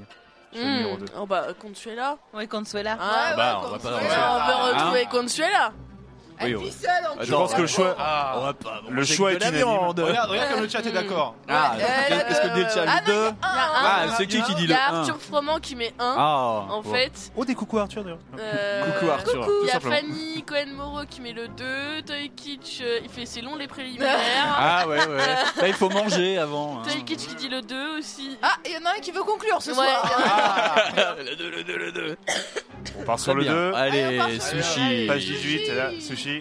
[0.52, 0.68] Choix Hmm.
[0.76, 1.06] numéro 2.
[1.18, 2.18] Oh bah, Consuela.
[2.34, 2.98] Ouais, Consuela.
[3.00, 5.72] Ah, Bah, on va pas on veut retrouver Consuela.
[6.44, 6.64] Oui, Elle oui.
[6.64, 9.36] vit seule en Je pense que le choix, Ah, On va pas le choix est
[9.36, 9.66] de la unanime.
[9.68, 10.00] viande.
[10.00, 11.34] regarde, regarde comme le chat est d'accord.
[11.48, 13.32] Ah, a- qu'est-ce que dit le chat Ah, Le 2 Il y a un.
[13.84, 16.14] Ah, c'est qui qui dit Il y le a 1 Arthur Froment qui met 1.
[16.18, 16.92] Ah, En bon.
[16.92, 18.18] fait, Oh, des coucou Arthur d'ailleurs.
[18.38, 19.46] Euh, Coucou, Arthur.
[19.62, 19.80] Il y a.
[19.80, 22.02] Fanny Cohen-Moreau qui met le 2.
[22.06, 24.18] Toy Kitsch, euh, il fait c'est long les préliminaires.
[24.56, 25.16] Ah ouais, ouais.
[25.16, 26.78] Là, il faut manger avant.
[26.78, 26.82] hein.
[26.88, 28.36] Toy Kitsch qui dit le 2 aussi.
[28.42, 29.86] Ah, il y en a un qui veut conclure ce soir.
[31.18, 32.16] Le 2, le 2, le 2.
[33.00, 33.52] On part sur le bien.
[33.52, 33.72] 2.
[33.74, 35.06] Allez, sushi.
[35.06, 36.31] Page 18, c'est là, sushi.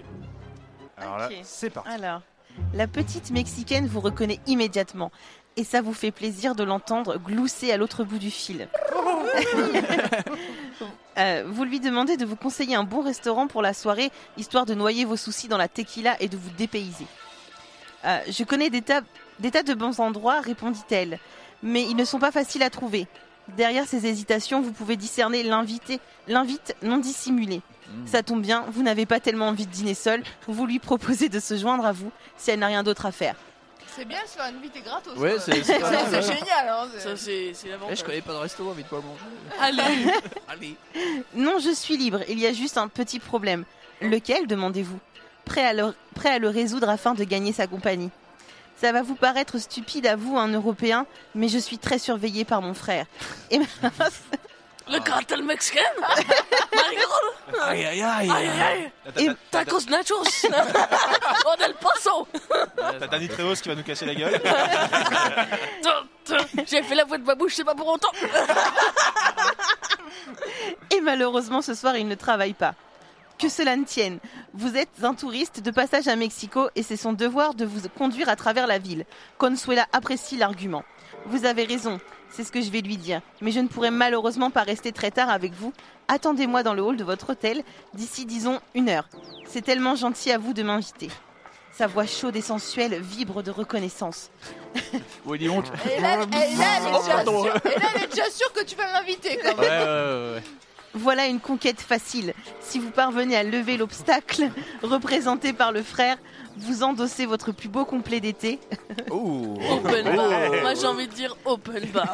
[0.97, 1.89] Alors là, c'est parti.
[1.89, 2.21] Alors,
[2.73, 5.11] la petite Mexicaine vous reconnaît immédiatement.
[5.57, 8.67] Et ça vous fait plaisir de l'entendre glousser à l'autre bout du fil.
[11.17, 14.73] Euh, vous lui demandez de vous conseiller un bon restaurant pour la soirée, histoire de
[14.73, 17.05] noyer vos soucis dans la tequila et de vous dépayser.
[18.05, 19.01] Euh, je connais des tas,
[19.39, 21.19] des tas de bons endroits, répondit-elle,
[21.61, 23.07] mais ils ne sont pas faciles à trouver.
[23.57, 27.61] Derrière ces hésitations, vous pouvez discerner l'invité, l'invite non dissimulé.
[28.05, 31.39] Ça tombe bien, vous n'avez pas tellement envie de dîner seul, vous lui proposez de
[31.39, 33.35] se joindre à vous si elle n'a rien d'autre à faire.
[33.95, 35.17] C'est bien de se faire inviter gratos.
[35.17, 36.69] Ouais, c'est- génial.
[36.69, 37.97] Hein, c'est- Ça, c'est c'est Eh, l'avantage.
[37.99, 39.25] je connais pas de resto, envie de pas manger.
[39.59, 40.11] Allez.
[40.47, 40.75] Allez.
[41.35, 43.65] Non, je suis libre, il y a juste un petit problème.
[44.01, 44.97] Lequel, demandez-vous?
[45.43, 48.09] Prêt à, le, prêt à le résoudre afin de gagner sa compagnie.
[48.77, 52.61] Ça va vous paraître stupide à vous, un Européen, mais je suis très surveillé par
[52.61, 53.05] mon frère.
[53.51, 53.59] Et
[54.91, 58.31] Le cartel mexicain Marigold Aïe, aïe, Aïe, aïe.
[58.31, 60.23] aïe, aïe Et- Tacos nachos
[61.45, 62.27] Oh, del paso
[62.99, 64.39] T'as Danny Treos qui va nous casser la gueule.
[66.67, 68.11] J'ai fait la voix de ma bouche, c'est pas pour autant
[70.91, 72.73] Et malheureusement, ce soir, il ne travaille pas.
[73.39, 74.19] Que cela ne tienne.
[74.53, 78.29] Vous êtes un touriste de passage à Mexico et c'est son devoir de vous conduire
[78.29, 79.05] à travers la ville.
[79.37, 80.83] Consuela apprécie l'argument.
[81.25, 81.99] Vous avez raison,
[82.31, 83.21] c'est ce que je vais lui dire.
[83.41, 85.73] Mais je ne pourrai malheureusement pas rester très tard avec vous.
[86.07, 87.63] Attendez-moi dans le hall de votre hôtel
[87.93, 89.07] d'ici, disons, une heure.
[89.47, 91.09] C'est tellement gentil à vous de m'inviter.
[91.73, 94.29] Sa voix chaude et sensuelle vibre de reconnaissance.
[95.25, 95.65] Ouais, dis donc.
[95.95, 97.43] Et là, et là, elle est Oh, déjà pardon.
[97.43, 99.87] sûre- et là, elle est déjà sûre que tu vas l'inviter quand Ouais, même.
[99.87, 99.87] ouais,
[100.29, 100.43] ouais, ouais.
[100.95, 102.33] Voilà une conquête facile.
[102.59, 104.49] Si vous parvenez à lever l'obstacle
[104.83, 106.17] représenté par le frère,
[106.57, 108.59] vous endossez votre plus beau complet d'été,
[109.11, 109.57] Ouh.
[109.71, 110.15] Open Oh.
[110.17, 110.61] bar.
[110.61, 112.13] Moi, j'ai envie de dire open bar.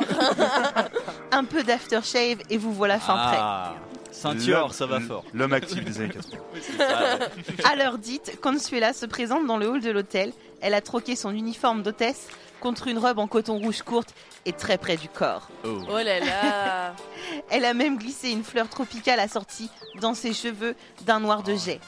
[1.31, 3.37] un peu d'aftershave et vous voilà fin prêt.
[3.39, 3.73] Ah,
[4.11, 5.23] ceinture, ça va fort.
[5.33, 7.19] L'homme actif des années 80.
[7.63, 10.31] À l'heure dite, Consuela se présente dans le hall de l'hôtel.
[10.61, 12.27] Elle a troqué son uniforme d'hôtesse
[12.59, 15.47] contre une robe en coton rouge courte et très près du corps.
[15.63, 15.77] Oh.
[15.89, 16.95] Oh là là
[17.51, 19.69] Elle a même glissé une fleur tropicale assortie
[20.01, 21.79] dans ses cheveux d'un noir de jet.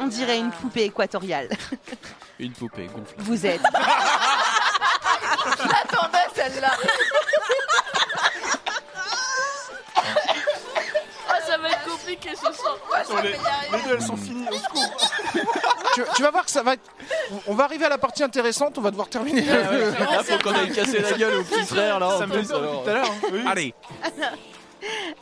[0.00, 1.48] On dirait une poupée équatoriale.
[2.38, 3.14] Une poupée gonflée.
[3.18, 3.60] Vous êtes.
[5.58, 6.72] Je l'attendais celle-là.
[11.28, 12.76] Ah, ça va être compliqué ce soir.
[12.92, 13.38] Ouais, ça va y arriver.
[13.72, 14.46] Les deux, elles sont finies.
[14.50, 15.10] Au secours.
[15.94, 16.82] tu, tu vas voir que ça va être.
[17.46, 19.42] On va arriver à la partie intéressante, on va devoir terminer.
[19.42, 22.18] Là, faut qu'on aille casser la gueule au petit frère, là.
[22.18, 23.06] Ça me fait peur depuis tout à l'heure.
[23.10, 23.28] hein.
[23.32, 23.44] Oui.
[23.46, 23.74] Allez.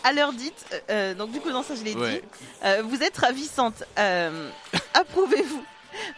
[0.05, 2.15] À l'heure dite, euh, euh, donc du coup, dans ça, je l'ai Ouais.
[2.15, 2.21] dit,
[2.65, 3.85] euh, vous êtes ravissante.
[3.99, 4.49] Euh,
[4.95, 5.63] Approuvez-vous.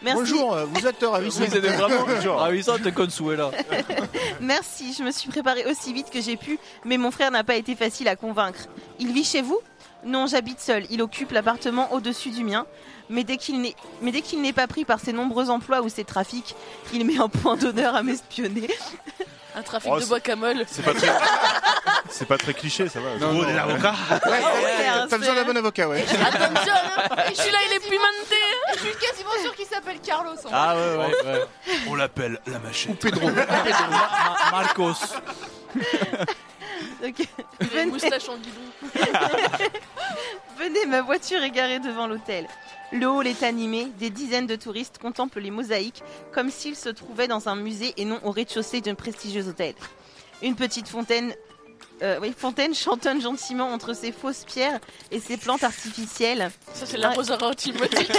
[0.01, 0.19] Merci.
[0.19, 1.41] Bonjour, vous êtes ravissant.
[1.41, 3.51] Oui, c'était vraiment ravissant de Consuela.
[4.39, 7.55] Merci, je me suis préparée aussi vite que j'ai pu, mais mon frère n'a pas
[7.55, 8.67] été facile à convaincre.
[8.99, 9.59] Il vit chez vous?
[10.05, 10.85] Non, j'habite seul.
[10.91, 12.65] Il occupe l'appartement au-dessus du mien.
[13.09, 15.89] Mais dès qu'il n'est, mais dès qu'il n'est pas pris par ses nombreux emplois ou
[15.89, 16.55] ses trafics,
[16.93, 18.67] il met un point d'honneur à m'espionner.
[19.55, 20.65] Un trafic Oh, de c'est- guacamole.
[20.67, 21.07] C'est pas très.
[22.09, 23.15] C'est pas très cliché, ça va.
[23.17, 23.43] Non, non.
[23.43, 23.93] des avocats.
[24.25, 26.01] Ouais, ouais, hein, T'as besoin d'un bon avocat, ouais.
[26.25, 27.15] Attention, hein.
[27.29, 28.35] Et celui-là, il est pimenté.
[28.75, 30.31] Je suis quasiment sûre qu'il s'appelle Carlos.
[30.45, 31.45] en Ah ouais, ouais, ouais.
[31.87, 32.95] On l'appelle la machine.
[33.01, 33.27] Pedro.
[33.31, 34.93] Ma- Ma- Marcos.
[37.01, 37.23] Donc, Il a
[37.61, 38.61] une venez, moustache en guidon.
[40.57, 42.47] venez, ma voiture est garée devant l'hôtel.
[42.91, 47.27] Le hall est animé, des dizaines de touristes contemplent les mosaïques comme s'ils se trouvaient
[47.27, 49.73] dans un musée et non au rez-de-chaussée d'un prestigieux hôtel.
[50.41, 51.33] Une petite fontaine
[52.01, 54.79] euh, oui, Fontaine chantonne gentiment entre ses fausses pierres
[55.11, 56.51] et ses plantes artificielles.
[56.73, 57.03] Ça, c'est
[57.43, 58.11] antibiotique.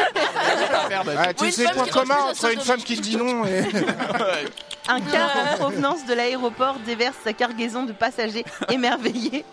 [1.18, 3.64] Ah, tu sais quoi commun entre une femme qui dit non et.
[4.88, 9.44] Un car en provenance de l'aéroport déverse sa cargaison de passagers émerveillés.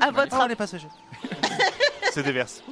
[0.00, 0.88] À votre Oh, les passagers.
[2.14, 2.62] Se déverse.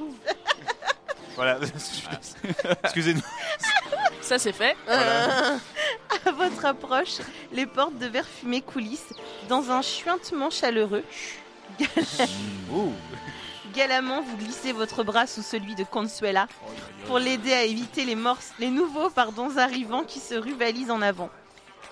[1.35, 1.59] Voilà.
[2.83, 3.21] Excusez-nous.
[4.21, 4.75] Ça, c'est fait.
[4.87, 7.17] À votre approche,
[7.51, 9.13] les portes de verre fumé coulissent
[9.49, 11.03] dans un chuintement chaleureux.
[13.73, 16.47] Galamment, vous glissez votre bras sous celui de Consuela
[17.07, 18.17] pour l'aider à éviter les,
[18.59, 21.29] les nouveaux pardon, arrivants qui se rivalisent en avant.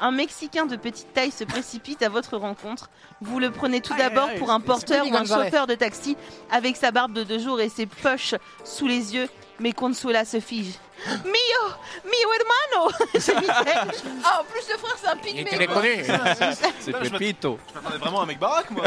[0.04, 2.90] Un Mexicain de petite taille se précipite à votre rencontre.
[3.22, 6.18] Vous le prenez tout d'abord pour un porteur ou un chauffeur de taxi
[6.52, 8.34] avec sa barbe de deux jours et ses poches
[8.64, 9.30] sous les yeux,
[9.60, 10.74] mais Consuela se fige.
[11.06, 11.62] Mio
[12.04, 12.90] Mio hermano.
[14.24, 15.46] Ah, en plus, le frère, c'est un pygmée.
[15.46, 16.04] Tu les connais
[16.80, 17.60] C'est Pepito.
[17.70, 18.86] Je m'attendais vraiment à un mec baraque, moi.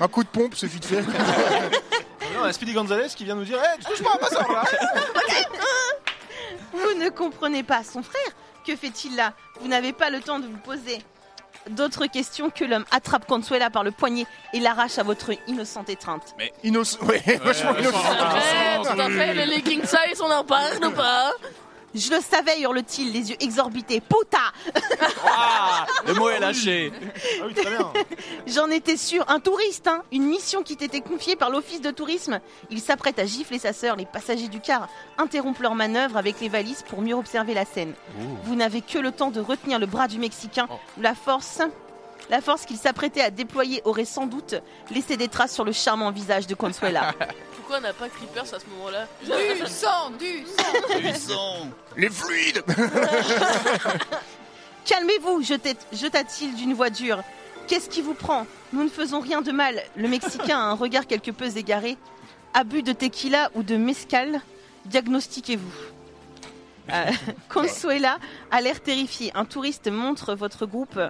[0.00, 1.02] Un coup de pompe, c'est vite fait.
[2.34, 4.64] non, un Speedy Gonzalez qui vient nous dire Eh, tu touches pas à ma là
[6.72, 8.32] Vous ne comprenez pas son frère.
[8.66, 9.32] Que fait-il là?
[9.60, 10.98] Vous n'avez pas le temps de vous poser
[11.70, 16.34] d'autres questions que l'homme attrape Consuela par le poignet et l'arrache à votre innocente étreinte.
[16.38, 16.98] Mais innocent.
[17.06, 17.98] Ouais, vachement Tout innocent.
[17.98, 19.34] à fait, tout à fait.
[19.34, 21.32] Les leggings size, on en parle ou pas?
[21.94, 24.00] Je le savais, hurle-t-il, les yeux exorbités.
[24.00, 24.38] Puta
[25.26, 26.92] Ah Le mot est lâché.
[27.40, 27.92] Ah oui, très bien.
[28.46, 32.40] J'en étais sûr, un touriste, hein Une mission qui t'était confiée par l'office de tourisme.
[32.70, 33.96] Il s'apprête à gifler sa sœur.
[33.96, 34.88] Les passagers du car
[35.18, 37.94] interrompent leur manœuvre avec les valises pour mieux observer la scène.
[38.44, 40.66] Vous n'avez que le temps de retenir le bras du Mexicain.
[40.98, 41.60] où La force.
[42.30, 44.54] La force qu'il s'apprêtait à déployer aurait sans doute
[44.90, 47.12] laissé des traces sur le charmant visage de Consuela.
[47.66, 50.98] Pourquoi on n'a pas Creepers à ce moment-là Du sang, du sang.
[51.00, 51.68] Du sang.
[51.96, 52.62] Les fluides
[54.84, 57.22] Calmez-vous, jeta-t-il d'une voix dure.
[57.66, 58.46] Qu'est-ce qui vous prend?
[58.74, 59.82] Nous ne faisons rien de mal.
[59.96, 61.96] Le Mexicain a un regard quelque peu égaré.
[62.52, 64.42] Abus de tequila ou de mescal
[64.84, 65.72] Diagnostiquez-vous.
[66.92, 67.10] Euh,
[67.48, 68.18] Consuela
[68.50, 69.32] a l'air terrifié.
[69.34, 71.00] Un touriste montre votre groupe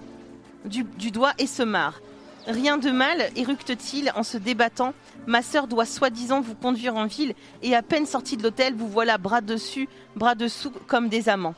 [0.65, 2.01] du, du doigt et se marre.
[2.47, 4.93] Rien de mal, éructe-t-il en se débattant.
[5.27, 8.89] Ma sœur doit soi-disant vous conduire en ville et à peine sorti de l'hôtel, vous
[8.89, 11.55] voilà bras dessus, bras dessous comme des amants.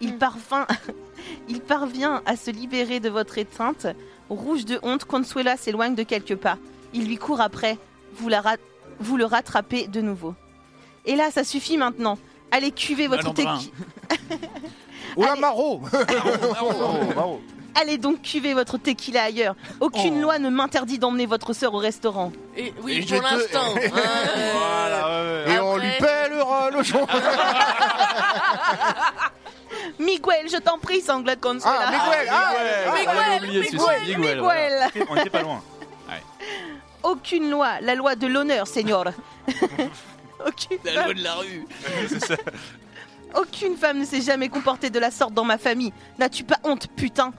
[0.00, 0.68] Il parvint,
[1.48, 3.88] il parvient à se libérer de votre étreinte.
[4.30, 6.58] Rouge de honte, Consuela s'éloigne de quelques pas.
[6.92, 7.76] Il lui court après.
[8.14, 8.56] Vous, la ra-
[9.00, 10.34] vous le rattrapez de nouveau.
[11.06, 12.18] Et là, ça suffit maintenant.
[12.52, 13.58] Allez cuver votre tequila.
[15.16, 15.40] Oh la Allez.
[15.40, 15.82] maro
[17.80, 19.56] Allez donc cuver votre tequila ailleurs.
[19.80, 20.22] Aucune Oh.
[20.22, 22.32] loi ne m'interdit d'emmener votre sœur au restaurant.
[22.56, 23.74] Et oui, Et pour te- l'instant.
[23.76, 25.54] hein, euh, Voilà, ouais, ouais.
[25.56, 27.06] Et on lui pèlera le jour
[29.98, 31.74] Miguel, je t'en prie, sanglade Consuela.
[31.80, 32.52] Ah, Miguel Ah,
[32.86, 34.16] On l'avait oublié, celui-ci.
[34.16, 34.86] Miguel, voilà.
[34.86, 35.06] Miguel.
[35.10, 35.62] On était pas loin.
[37.02, 39.04] Aucune loi, la loi de l'honneur, Seigneur.
[40.46, 41.66] Aucune La loi de la rue.
[42.08, 42.36] C'est ça.
[43.34, 45.92] aucune femme ne s'est jamais comportée de la sorte dans ma famille.
[46.18, 47.32] N'as-tu pas honte, putain?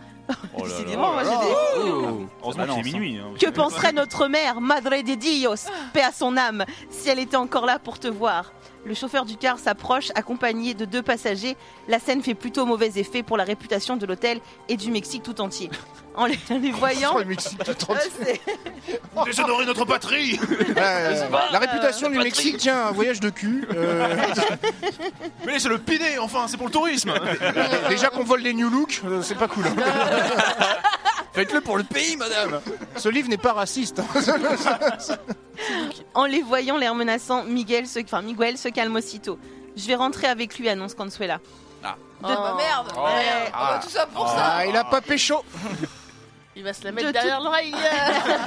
[0.57, 0.73] Oh là là.
[0.77, 2.25] J'ai des- Oh.
[2.41, 3.17] Heureusement qu'il est Balance, minuit.
[3.19, 3.27] hein.
[3.39, 5.55] Que penserait notre mère, Madre de Dios,
[5.93, 8.51] paix à son âme, si elle était encore là pour te voir
[8.85, 11.57] Le chauffeur du car s'approche, accompagné de deux passagers.
[11.87, 15.41] La scène fait plutôt mauvais effet pour la réputation de l'hôtel et du Mexique tout
[15.41, 15.71] entier.
[16.15, 18.11] En les, en les voyant, le Mexique tout euh, entier.
[18.23, 18.41] c'est-
[19.25, 20.39] Déshonorer notre patrie
[20.75, 23.67] La réputation du Mexique, tiens, un voyage de cul.
[23.75, 24.15] euh,
[25.47, 27.11] Mais c'est le piné, enfin, c'est pour le tourisme
[27.89, 29.65] Déjà qu'on vole les New Look, euh, c'est pas cool.
[31.35, 32.61] Faites-le pour le pays, madame.
[32.97, 33.99] Ce livre n'est pas raciste.
[33.99, 34.05] hein.
[36.13, 39.37] en les voyant, l'air menaçant, Miguel se, enfin, Miguel se calme aussitôt.
[39.75, 41.39] Je vais rentrer avec lui, annonce Consuela.
[41.83, 42.87] Ah bah merde.
[42.97, 43.01] Oh.
[43.05, 43.51] Ouais.
[43.53, 44.35] Ah tout ça pour ça.
[44.55, 45.43] Ah, il a pas pécho.
[46.55, 47.73] Il va se la mettre De derrière l'oreille.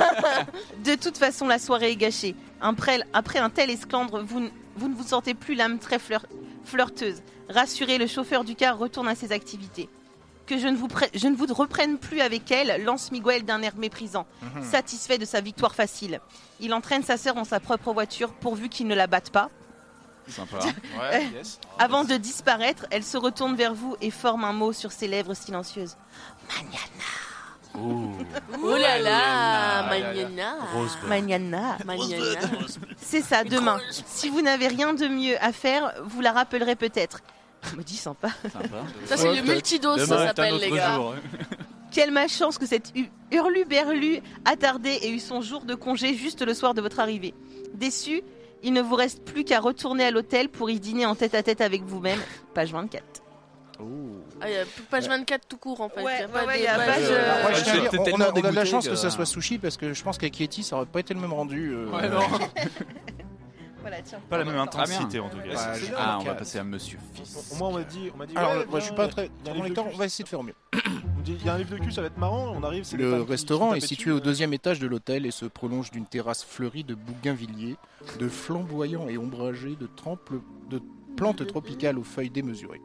[0.84, 2.34] De toute façon, la soirée est gâchée.
[2.61, 6.24] Après, après un tel esclandre, vous, n- vous ne vous sentez plus l'âme très fleur-
[6.64, 7.22] flirteuse.
[7.51, 9.89] Rassuré, le chauffeur du car retourne à ses activités.
[10.49, 13.61] Que je ne vous, pre- je ne vous reprenne plus avec elle, lance Miguel d'un
[13.61, 14.26] air méprisant,
[14.62, 16.20] satisfait de sa victoire facile.
[16.59, 19.51] Il entraîne sa sœur en sa propre voiture pourvu qu'il ne la batte pas.
[20.26, 20.59] Sympa.
[20.99, 21.61] Ouais, yes.
[21.78, 25.34] Avant de disparaître, elle se retourne vers vous et forme un mot sur ses lèvres
[25.34, 25.96] silencieuses.
[27.74, 30.57] Oh là là, Magnana.
[31.07, 31.76] Mañana.
[31.84, 32.40] Magnana.
[32.96, 33.78] C'est ça, demain.
[34.07, 37.20] Si vous n'avez rien de mieux à faire, vous la rappellerez peut-être.
[37.76, 38.28] Me dis sympa.
[38.42, 38.66] Sympa.
[39.06, 40.94] Ça, c'est Ouais, le Demain ça s'appelle, les gars.
[40.94, 41.14] jour.
[41.90, 46.52] Quelle malchance que cette hu- hurluberlu attardé ait eu son jour de congé juste le
[46.54, 47.34] soir de votre arrivée.
[47.74, 48.22] Déçu,
[48.62, 51.42] il ne vous reste plus qu'à retourner à l'hôtel pour y dîner en tête à
[51.42, 52.18] tête avec vous-même.
[52.54, 53.02] Page 24.
[54.40, 56.02] Ah, il y a page 24 tout court en fait.
[56.02, 58.90] Ouais, euh, euh, on, a, de la dégoûté chance que...
[58.90, 61.20] que- ça soit sushi parce que je pense qu'avec Yeti ça aurait pas été le
[61.20, 61.72] même rendu.
[61.72, 61.86] euh.
[61.86, 62.18] Ouais, non.
[63.89, 64.20] Voilà, tiens.
[64.28, 65.74] Pas la même intensité en tout cas.
[65.97, 67.55] Ah, donc, on va euh, passer à Monsieur Fils.
[67.59, 68.36] Moi, on m'a dit, on m'a dit.
[68.36, 69.91] Alors, ouais, moi, je suis pas très de lecteur, cul.
[69.95, 70.55] on va essayer de faire au mieux.
[71.18, 72.55] On dit, Il y a un livre de cul, ça va être marrant.
[72.55, 72.84] On arrive.
[72.97, 76.84] Le restaurant est situé au deuxième étage de l'hôtel et se prolonge d'une terrasse fleurie
[76.84, 77.76] de bougainvilliers,
[78.18, 79.89] de flamboyants et ombragés, de,
[80.70, 80.82] de
[81.16, 82.82] plantes tropicales aux feuilles démesurées.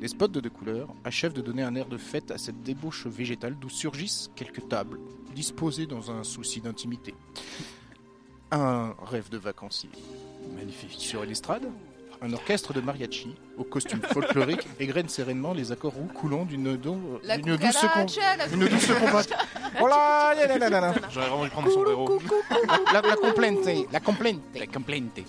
[0.00, 3.06] Des spots de deux couleurs achèvent de donner un air de fête à cette débauche
[3.06, 5.00] végétale d'où surgissent quelques tables,
[5.34, 7.14] disposées dans un souci d'intimité.
[8.52, 9.90] Un rêve de vacancier.
[10.56, 10.96] Magnifique.
[10.98, 11.62] Sur l'estrade,
[12.22, 16.98] un orchestre de mariachi, au costume folklorique, égrène sereinement les accords roux coulant d'une do-
[16.98, 17.56] douce, la une
[18.68, 19.32] douce combatte.
[19.80, 20.94] Oh là là là là là là.
[21.10, 22.18] J'aurais vraiment dû prendre son héros.
[22.92, 23.58] La, la complainte,
[23.92, 24.40] la complainte.
[24.58, 25.20] La complainte.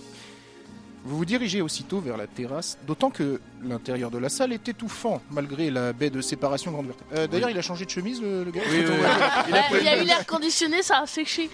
[1.04, 5.20] Vous vous dirigez aussitôt vers la terrasse, d'autant que l'intérieur de la salle est étouffant,
[5.32, 7.00] malgré la baie de séparation grande ouverte.
[7.14, 8.96] Euh, D'ailleurs, il a changé de chemise, le, le gars Oui, oui, oui.
[9.48, 11.50] Il, a, il y a eu l'air conditionné, ça a séché.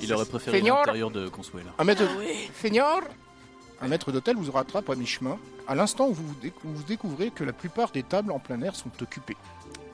[0.00, 1.70] Il aurait préféré l'intérieur de Consuela.
[1.78, 2.04] Un maître,
[2.80, 3.00] Ah
[3.82, 5.36] Un maître d'hôtel vous rattrape à mi-chemin,
[5.68, 8.60] à l'instant où vous, vous décou- vous découvrez que la plupart des tables en plein
[8.62, 9.36] air sont occupées.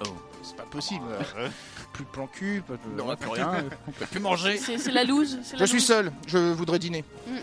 [0.07, 0.11] Oh.
[0.43, 1.05] C'est pas possible.
[1.93, 3.03] plus de plan cul, pas de...
[3.03, 3.65] On n'a plus rien.
[3.89, 4.59] On peut plus manger.
[4.59, 5.39] C'est la loose.
[5.53, 5.87] la Je suis loose.
[5.87, 7.05] seul, je voudrais dîner.
[7.27, 7.39] Mm, mm.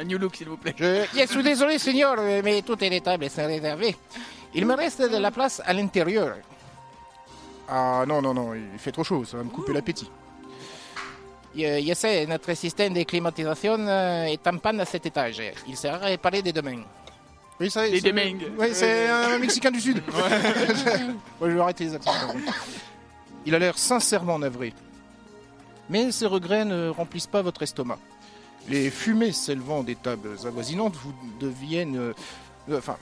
[0.00, 0.74] Un new look, s'il vous plaît.
[0.78, 3.94] Je, je suis désolé, Seigneur, mais toutes les tables sont réservées.
[4.54, 6.36] Il me reste de la place à l'intérieur.
[7.68, 10.10] Ah non, non, non, il fait trop chaud, ça va me couper l'appétit.
[11.54, 15.42] Je, je sais, notre système de climatisation euh, est en panne à cet étage.
[15.68, 16.82] Il sera réparé dès demain.
[17.60, 18.40] Oui, ça, Les c'est- Deming.
[18.58, 20.02] Oui, c'est un Mexicain du Sud.
[21.40, 22.12] Ouais, je vais arrêter les accents.
[23.44, 24.72] Il a l'air sincèrement navré.
[25.90, 27.98] Mais ces regrets ne remplissent pas votre estomac.
[28.68, 31.96] Les fumées s'élevant des tables avoisinantes vous deviennent...
[31.98, 32.12] euh,
[32.68, 32.96] euh, enfin,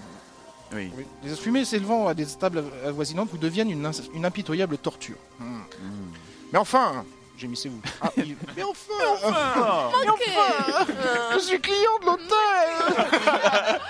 [0.72, 0.90] Oui.
[0.96, 5.16] oui, les fumées s'élevant à des tables avoisinantes vous deviennent une, ins- une impitoyable torture.
[5.38, 5.60] Hmm.
[6.52, 7.04] Mais enfin,
[7.36, 7.80] gémissez-vous.
[8.00, 8.88] Ah, il- Mais enfin,
[9.22, 10.86] Mais enfin
[11.34, 12.28] Je suis client de l'hôtel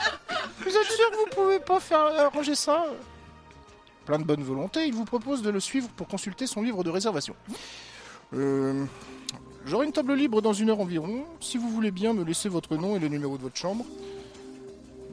[0.61, 2.85] Vous êtes sûr que vous pouvez pas faire arranger ça?
[4.05, 6.91] Plein de bonne volonté, il vous propose de le suivre pour consulter son livre de
[6.91, 7.35] réservation.
[8.35, 8.85] Euh,
[9.67, 11.25] J'aurai une table libre dans une heure environ.
[11.41, 13.85] Si vous voulez bien me laisser votre nom et le numéro de votre chambre.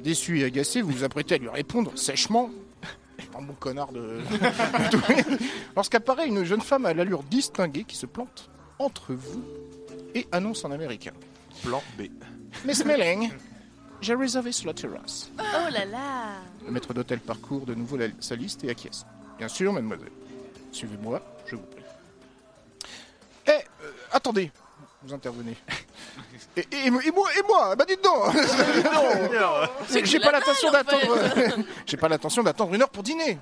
[0.04, 2.50] Déçu et agacé, vous vous apprêtez à lui répondre sèchement.
[3.38, 4.20] Un bon connard de.
[5.76, 9.43] Lorsqu'apparaît une jeune femme à l'allure distinguée qui se plante entre vous
[10.14, 11.12] et annonce en américain.
[11.64, 12.04] Plan B.
[12.66, 13.32] Miss Melling,
[14.02, 15.30] j'ai réservé sur la terrasse.
[15.39, 16.36] Oh là là.
[16.66, 19.06] Le maître d'hôtel parcourt de nouveau la- sa liste et acquiesce.
[19.38, 20.12] Bien sûr, mademoiselle.
[20.72, 21.74] Suivez-moi, je vous prie.
[24.12, 24.51] Attendez,
[25.03, 25.56] vous intervenez.
[26.58, 27.01] Et, et- et moi,
[27.38, 28.34] et moi, bah dites donc
[29.88, 31.08] C'est que J'ai pas l'intention dalle, en fait.
[31.08, 31.66] d'attendre.
[31.86, 33.38] J'ai pas l'intention d'attendre une heure pour dîner.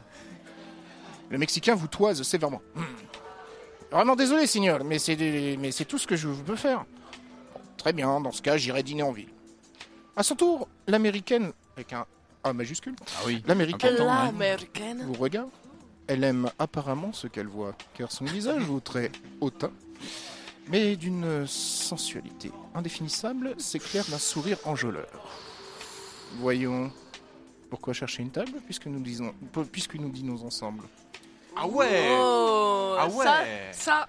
[1.30, 2.62] Le Mexicain vous toise sévèrement.
[2.76, 2.84] Hmm.
[3.92, 6.86] Vraiment désolé, signor, mais c'est des- mais c'est tout ce que je peux faire.
[7.54, 9.30] Bon, très bien, dans ce cas, j'irai dîner en ville.
[10.16, 12.06] À son tour, l'américaine, avec un
[12.44, 13.42] A majuscule, Ah oui.
[13.48, 15.04] l'américaine L'américaine.
[15.08, 15.50] vous regarde.
[16.08, 19.72] Elle aime apparemment ce qu'elle voit, car son visage au trait hautain,
[20.68, 25.28] mais d'une sensualité indéfinissable, s'éclaire d'un sourire enjôleur.
[26.40, 26.92] Voyons,
[27.70, 29.34] pourquoi chercher une table puisque nous, disons,
[29.72, 30.84] puisque nous dînons ensemble?
[31.56, 33.38] Ah ouais Oh, Ah ouais ça,
[33.72, 34.08] ça.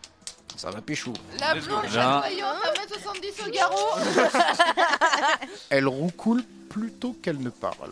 [0.57, 1.13] Ça va pécho.
[1.41, 3.99] La blonde chatoyante à 1m70 au garrot.
[5.71, 7.91] Elle roucoule plutôt qu'elle ne parle.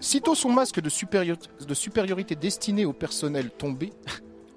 [0.00, 3.92] Sitôt son masque de, supérior- de supériorité destiné au personnel tombé,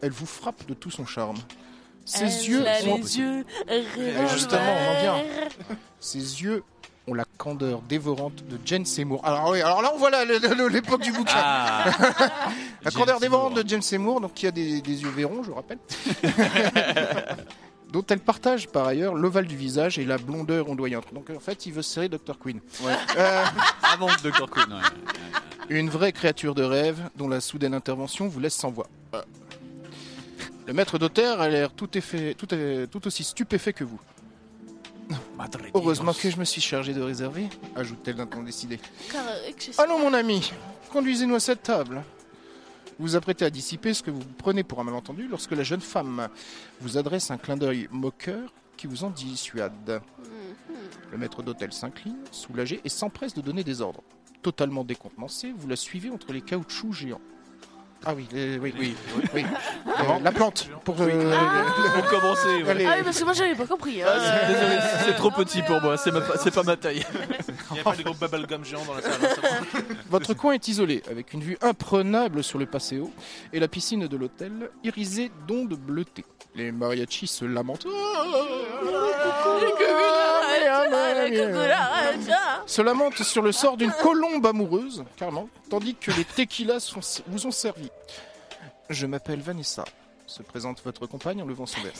[0.02, 1.38] elle vous frappe de tout son charme.
[2.06, 2.98] Ses yeux a ont...
[2.98, 3.46] les yeux
[4.32, 5.24] Justement, on en vient.
[6.00, 6.64] Ses yeux
[7.08, 9.22] ont la candeur dévorante de Jane Seymour.
[9.26, 10.10] Alors oui, alors là on voit
[10.70, 11.34] l'époque du bouquin.
[11.36, 11.86] Ah.
[12.84, 15.52] la Jane candeur dévorante de Jane Seymour, donc qui a des, des yeux verrons, je
[15.52, 15.80] rappelle.
[17.94, 21.06] dont elle partage par ailleurs l'ovale du visage et la blondeur ondoyante.
[21.14, 22.38] Donc en fait, il veut serrer Dr.
[22.40, 22.60] Queen.
[22.82, 22.94] Ouais.
[23.18, 23.46] Euh,
[23.94, 24.50] Avant Dr.
[24.50, 24.74] Queen.
[24.74, 24.80] ouais.
[25.70, 28.88] une vraie créature de rêve dont la soudaine intervention vous laisse sans voix.
[29.14, 29.22] Euh.
[30.66, 32.48] Le maître d'hôtel a l'air tout, tout,
[32.92, 34.00] tout aussi stupéfait que vous.
[35.74, 38.80] Heureusement que je me suis chargé de réserver, ajoute-t-elle d'un ton décidé.
[39.12, 39.72] Car, euh.
[39.78, 40.52] Allons mon ami,
[40.92, 42.04] conduisez-nous à cette table.
[43.00, 45.82] Vous vous apprêtez à dissiper ce que vous prenez pour un malentendu lorsque la jeune
[45.82, 46.30] femme
[46.80, 50.02] vous adresse un clin d'œil moqueur qui vous en dissuade.
[51.12, 54.04] Le maître d'hôtel s'incline, soulagé, et s'empresse de donner des ordres.
[54.42, 57.22] Totalement décontenancé, vous la suivez entre les caoutchoucs géants.
[58.06, 58.96] Ah oui, les- oui, oui,
[59.34, 59.46] oui.
[59.88, 60.96] Euh, la plante pour.
[61.00, 61.36] euh,
[61.96, 62.70] Pour commencer, ouais.
[62.70, 62.86] Allez.
[62.86, 64.02] Ah oui, parce que moi j'avais pas compris.
[64.02, 64.08] hein.
[64.10, 67.06] Ah, c'est- désolé, c'est trop petit pour moi, c'est ma- c'est pas ma taille.
[67.72, 69.14] Il n'y a pas des gros bubblegum géants dans la salle.
[69.24, 69.80] hein, ça va.
[70.10, 73.12] Votre coin est isolé, avec une vue imprenable sur le Paseo
[73.54, 76.26] et la piscine de l'hôtel, irisée d'ondes bleutées.
[76.56, 77.88] Les mariachis se lamentent.
[82.66, 87.48] Se lamentent sur le sort d'une colombe amoureuse, carrément, tandis que les tequilas sont- vous
[87.48, 87.90] ont servi.
[88.90, 89.86] Je m'appelle Vanessa,
[90.28, 91.94] se présente votre compagne en levant son verre.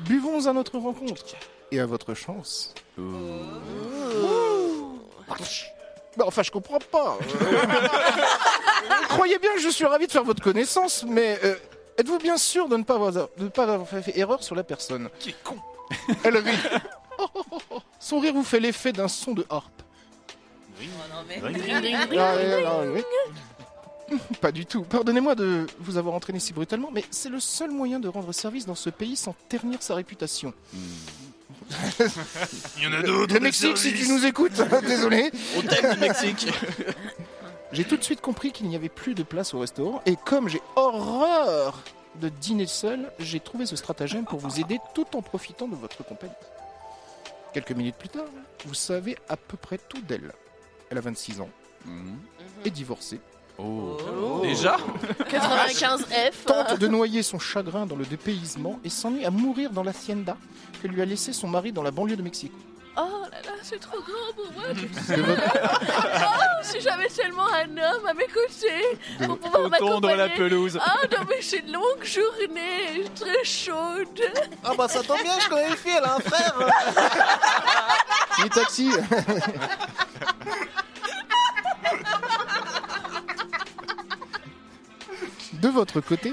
[0.00, 1.24] Buvons à notre rencontre
[1.70, 2.74] et à votre chance.
[6.16, 7.18] Bah, enfin, je comprends pas.
[9.08, 11.56] Croyez bien que je suis ravi de faire votre connaissance, mais euh,
[11.98, 14.62] êtes-vous bien sûr de ne pas avoir, de ne pas avoir fait erreur sur la
[14.62, 15.08] personne?
[15.18, 15.56] Qui est con
[16.24, 16.58] Elle rit.
[17.98, 19.82] Son rire vous fait l'effet d'un son de harpe.
[20.80, 21.42] Ah,
[22.36, 23.02] ouais, ah, oui.
[24.40, 24.82] Pas du tout.
[24.82, 28.66] Pardonnez-moi de vous avoir entraîné si brutalement, mais c'est le seul moyen de rendre service
[28.66, 30.52] dans ce pays sans ternir sa réputation.
[32.78, 33.34] Il y en a d'autres.
[33.34, 35.30] Le Mexique, si tu nous écoutes, désolé.
[35.56, 36.48] On t'aime le Mexique.
[37.72, 40.48] J'ai tout de suite compris qu'il n'y avait plus de place au restaurant, et comme
[40.48, 41.82] j'ai horreur
[42.20, 46.04] de dîner seul, j'ai trouvé ce stratagème pour vous aider tout en profitant de votre
[46.04, 46.32] compagnie.
[47.52, 48.26] Quelques minutes plus tard,
[48.64, 50.32] vous savez à peu près tout d'elle.
[50.88, 51.48] Elle a 26 ans,
[52.64, 53.18] est divorcée.
[54.42, 54.76] Déjà
[55.30, 56.44] 95F.
[56.46, 60.36] Tente de noyer son chagrin dans le dépaysement et s'ennuie à mourir dans l'hacienda
[60.82, 62.52] que lui a laissé son mari dans la banlieue de Mexique.
[62.96, 64.72] Oh là là, c'est trop grand pour moi.
[64.72, 65.42] De votre-
[66.16, 70.36] Oh, si j'avais seulement un homme à mes côtés pour pouvoir Tondre la m'accompagner.
[70.36, 70.78] pelouse.
[70.80, 74.20] Ah non, mais c'est une longue journée, très chaude.
[74.64, 76.54] Ah bah ça tombe bien, je connais une fille, elle a un frère.
[78.44, 78.48] Les
[85.64, 86.30] De votre côté,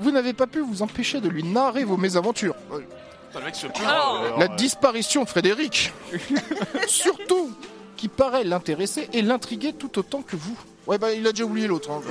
[0.00, 2.56] vous n'avez pas pu vous empêcher de lui narrer vos mésaventures.
[2.56, 3.86] Putain, le mec se plaint.
[3.86, 5.92] Alors, Euh, La disparition de Frédéric
[6.88, 7.52] Surtout
[7.96, 10.58] qui paraît l'intéresser et l'intriguer tout autant que vous.
[10.88, 11.92] Ouais bah il a déjà oublié l'autre.
[11.92, 12.00] hein.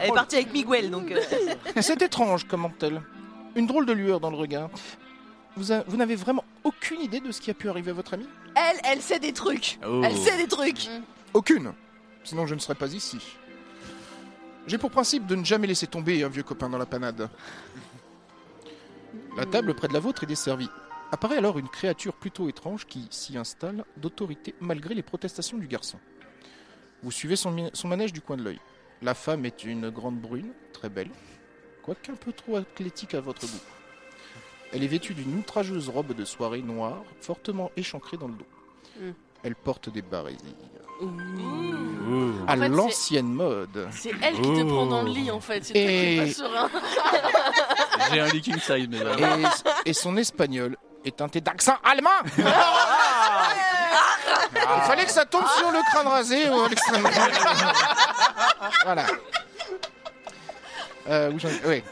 [0.00, 1.10] Elle est partie avec Miguel, donc.
[1.10, 1.20] euh,
[1.80, 3.02] C'est étrange, commente-t-elle.
[3.56, 4.70] Une drôle de lueur dans le regard.
[5.56, 8.14] Vous, a- vous n'avez vraiment aucune idée de ce qui a pu arriver à votre
[8.14, 8.28] ami?
[8.54, 9.80] Elle, elle sait des trucs.
[9.84, 10.02] Oh.
[10.04, 10.88] Elle sait des trucs.
[11.34, 11.72] Aucune.
[12.22, 13.18] Sinon je ne serais pas ici.
[14.66, 17.28] J'ai pour principe de ne jamais laisser tomber un vieux copain dans la panade.
[19.36, 20.68] La table près de la vôtre est desservie.
[21.12, 25.98] Apparaît alors une créature plutôt étrange qui s'y installe d'autorité malgré les protestations du garçon.
[27.02, 28.60] Vous suivez son, manège du coin de l'œil.
[29.02, 31.10] La femme est une grande brune, très belle,
[31.82, 33.64] quoique un peu trop athlétique à votre goût.
[34.72, 38.46] Elle est vêtue d'une outrageuse robe de soirée noire, fortement échancrée dans le dos.
[39.00, 39.10] Mm.
[39.42, 40.54] Elle porte des barésilles.
[42.46, 43.88] À l'ancienne mode.
[43.92, 45.64] C'est elle qui te prend dans le lit en fait.
[45.64, 46.70] C'est toi qui Et- pas serein.
[48.12, 48.98] J'ai un leaking side, mais.
[49.84, 52.10] Et, et son espagnol est teinté d'accent allemand.
[54.52, 57.06] Il fallait que ça tombe sur le crâne rasé ou à l'extrême.
[58.84, 59.06] voilà.
[61.08, 61.32] Euh,
[61.66, 61.82] ouais.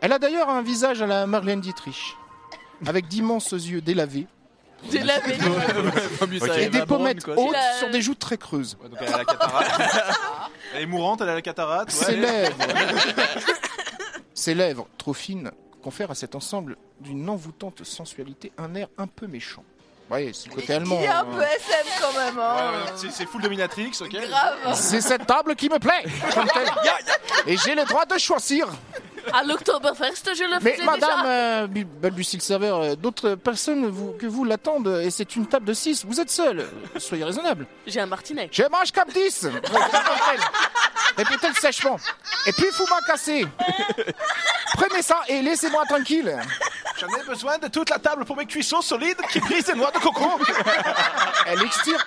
[0.00, 2.16] Elle a d'ailleurs un visage à la Marlène Dietrich,
[2.86, 4.26] avec d'immenses yeux délavés
[6.28, 8.76] Mieux ça, et des pommettes hautes a- sur des joues très creuses.
[8.82, 9.80] Ouais, donc elle a la cataracte.
[10.74, 11.92] elle est mourante, elle a la cataracte.
[11.92, 12.04] ouais.
[12.06, 12.56] Ses lèvres,
[14.34, 15.50] ses lèvres trop fines
[15.82, 19.64] confèrent à cet ensemble d'une envoûtante sensualité un air un peu méchant.
[20.10, 20.98] Ouais, c'est le côté allemand.
[21.00, 21.26] Il est un hein.
[21.34, 22.38] peu SM quand même.
[22.38, 22.56] Hein.
[22.72, 24.74] ouais, c'est- c'est full dominatrix, ok Grave.
[24.74, 26.04] C'est cette table qui me plaît.
[26.34, 26.68] comme telle.
[27.46, 28.68] Et j'ai le droit de choisir.
[29.32, 31.26] À l'Oktoberfest, je le Mais faisais madame, déjà.
[31.26, 35.46] euh, bu- balbutie le serveur, euh, d'autres personnes vous- que vous l'attendent et c'est une
[35.46, 36.04] table de 6.
[36.04, 36.66] Vous êtes seul.
[36.98, 37.66] Soyez raisonnable.
[37.86, 38.48] J'ai un martinet.
[38.52, 39.48] Je mange comme 10.
[41.16, 41.96] Répétez-le sèchement.
[42.46, 43.46] Et puis, vous m'en cassez.
[44.74, 46.36] Prenez ça et laissez-moi tranquille.
[46.98, 49.90] J'en ai besoin de toute la table pour mes cuissons solides qui brisent des noix
[49.90, 50.38] de coco.
[51.46, 52.04] Elle extire.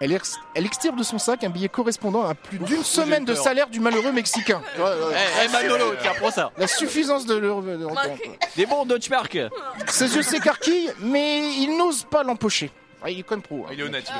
[0.00, 3.34] Elle, ex- elle extire de son sac un billet correspondant à plus d'une semaine de
[3.34, 4.60] salaire du malheureux Mexicain.
[4.78, 6.52] Eh, eh, Manolo, tiens, prends ça.
[6.58, 7.62] La suffisance de leur...
[7.62, 7.94] de leur-
[8.56, 9.38] Des bons Deutschmark.
[9.86, 12.70] Ses yeux s'écarquillent, mais il n'ose pas l'empocher.
[13.02, 13.64] Ah, il est con pro.
[13.64, 13.70] hein.
[13.72, 14.10] Il est honnête.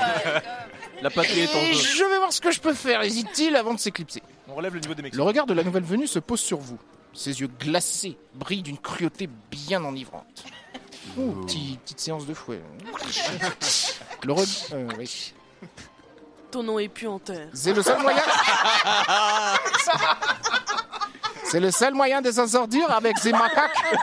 [1.02, 1.74] La patrie est en jeu.
[1.74, 4.22] je vais voir ce que je peux faire, hésite-t-il avant de s'éclipser.
[4.48, 5.14] On relève le niveau des mecs.
[5.14, 6.78] Le regard de la nouvelle venue se pose sur vous.
[7.12, 10.44] Ses yeux glacés brillent d'une cruauté bien enivrante.
[11.18, 12.60] Oh, petit- petite séance de fouet.
[14.24, 15.32] Le re- euh, oui.
[16.50, 17.48] Ton nom est puanteur.
[17.52, 18.22] C'est le seul moyen.
[21.50, 23.70] C'est le seul moyen de s'en sortir avec ces macaques.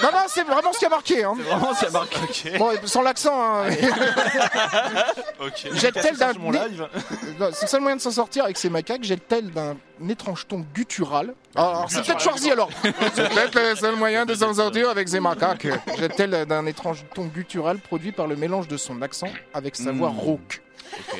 [0.00, 1.24] Non, non, c'est vraiment ce qui a marqué.
[1.24, 1.34] Hein.
[1.38, 2.16] Vraiment, ça marque.
[2.58, 3.34] Bon, sans l'accent.
[3.34, 3.64] Hein.
[5.40, 5.68] Ok.
[5.72, 6.86] Jette-t-elle d'un sur mon live.
[7.38, 9.02] Non, C'est le seul moyen de s'en sortir avec ces macaques.
[9.04, 9.76] Jette-t-elle d'un
[10.08, 11.34] étrange ton guttural.
[11.54, 12.70] Ah, Alors, c'est peut-être Schwarzy alors.
[12.82, 15.66] C'est peut-être le seul moyen de s'en sortir avec ces macaques.
[15.98, 20.10] Jette-t-elle d'un étrange ton guttural produit par le mélange de son accent avec sa voix
[20.10, 20.62] rauque.
[20.92, 21.18] Ok.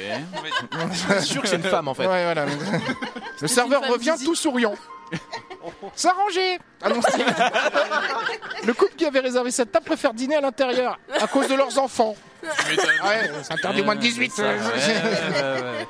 [0.93, 2.07] C'est sûr que c'est une femme en fait.
[2.07, 2.47] Ouais, voilà.
[3.41, 4.75] Le serveur revient physique tout souriant.
[5.95, 7.25] S'arranger annonce-t-il.
[8.67, 11.79] Le couple qui avait réservé cette table préfère dîner à l'intérieur à cause de leurs
[11.79, 12.15] enfants.
[12.43, 14.39] Ouais, c'est interdit au moins de 18.
[14.39, 15.87] Ouais, ouais, ouais, ouais.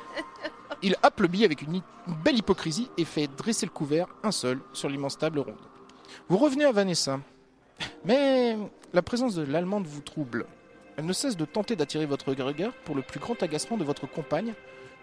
[0.81, 4.31] Il happe le billet avec une, une belle hypocrisie et fait dresser le couvert, un
[4.31, 5.57] seul, sur l'immense table ronde.
[6.29, 7.19] Vous revenez à Vanessa.
[8.05, 8.57] Mais
[8.93, 10.45] la présence de l'Allemande vous trouble.
[10.99, 14.05] Elle ne cesse de tenter d'attirer votre regard pour le plus grand agacement de votre
[14.05, 14.53] compagne,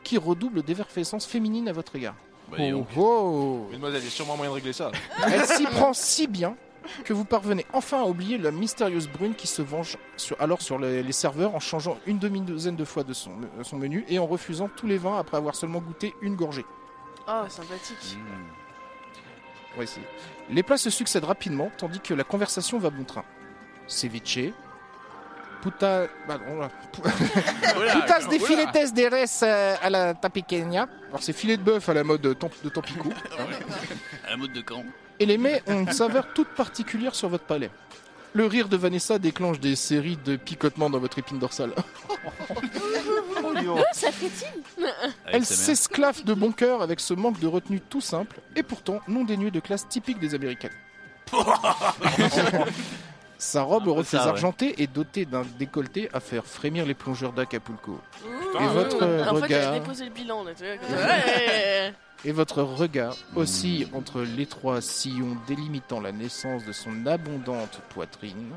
[0.02, 2.14] qui redouble d'effervescence féminine à votre égard.
[2.50, 3.66] Bah, Oh, oh.
[3.72, 4.92] Mademoiselle, il y a sûrement moyen de régler ça.
[5.26, 6.54] Elle s'y prend si bien
[7.04, 10.78] que vous parvenez enfin à oublier la mystérieuse brune qui se venge sur- alors sur
[10.78, 14.18] les, les serveurs en changeant une demi-douzaine de fois de son, de son menu et
[14.18, 16.66] en refusant tous les vins après avoir seulement goûté une gorgée.
[17.26, 18.18] Oh, sympathique.
[19.74, 20.00] Voici.
[20.50, 23.24] Les plats se succèdent rapidement tandis que la conversation va bon train.
[23.88, 24.52] Ceviche,
[25.62, 26.06] puta...
[26.28, 26.70] bah, non, là.
[27.02, 30.86] putas de filetes de res euh, à la tapiqueña.
[31.08, 33.08] Alors c'est filet de bœuf à la mode de, Tam- de Tampico.
[34.26, 34.82] À la mode de camp.
[35.20, 37.70] et les mets ont une saveur toute particulière sur votre palais.
[38.32, 41.72] Le rire de Vanessa déclenche des séries de picotements dans votre épine dorsale.
[43.92, 44.62] Ça frétille
[45.26, 49.24] Elle s'esclaffe de bon cœur avec ce manque de retenue tout simple et pourtant non
[49.24, 50.72] dénué de classe typique des Américaines.
[53.38, 54.30] Sa robe aux peu reflets ça, ouais.
[54.30, 58.00] argentés est dotée d'un décolleté à faire frémir les plongeurs d'Acapulco.
[58.60, 60.52] Et votre regard déposé le bilan là.
[60.60, 61.92] Ouais.
[62.24, 68.52] Et votre regard oscille entre l'étroit sillon délimitant la naissance de son abondante poitrine.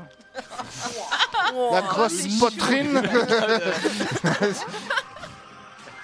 [1.70, 3.02] La grosse poitrine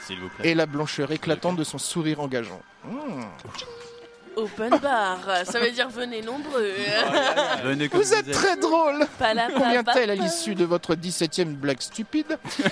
[0.07, 0.51] S'il vous plaît.
[0.51, 2.61] et la blancheur éclatante de son sourire engageant.
[2.85, 3.23] Mmh.
[4.37, 6.73] Open bar, ça veut dire venez nombreux.
[7.65, 11.55] Venez comme Vous êtes très drôle Pas la Combien t-elle à l'issue de votre 17e
[11.55, 12.39] blague stupide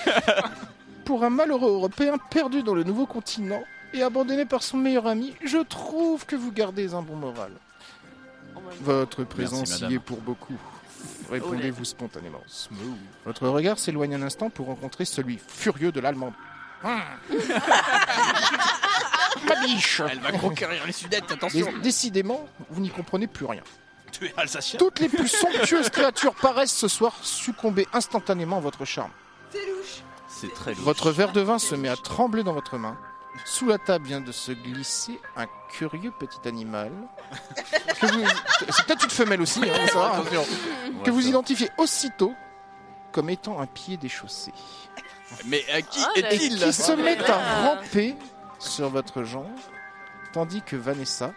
[1.05, 3.63] Pour un malheureux Européen perdu dans le nouveau continent
[3.93, 7.51] et abandonné par son meilleur ami, je trouve que vous gardez un bon moral.
[8.81, 10.57] Votre présence y est pour beaucoup.
[11.31, 12.43] Répondez-vous spontanément.
[13.25, 16.33] Votre regard s'éloigne un instant pour rencontrer celui furieux de l'Allemande.
[19.47, 21.71] Ma biche Elle va conquérir les Sudètes, attention.
[21.73, 23.63] Dé- Décidément, vous n'y comprenez plus rien.
[24.11, 28.85] Tu es alsacien Toutes les plus somptueuses créatures paraissent ce soir succomber instantanément à votre
[28.85, 29.11] charme.
[30.29, 30.83] C'est très louche.
[30.83, 32.97] Votre verre de vin se met à trembler dans votre main.
[33.43, 36.91] Sous la table vient de se glisser un curieux petit animal.
[37.99, 38.23] que vous-
[38.69, 40.23] C'est peut-être une femelle aussi, hein, ça va, hein.
[41.03, 42.33] que vous identifiez aussitôt
[43.11, 44.51] comme étant un pied déchaussé.
[45.45, 47.61] Mais à qui Ah, est-il qui se met à Ah.
[47.75, 48.15] ramper
[48.59, 49.47] sur votre jambe,
[50.33, 51.33] tandis que Vanessa,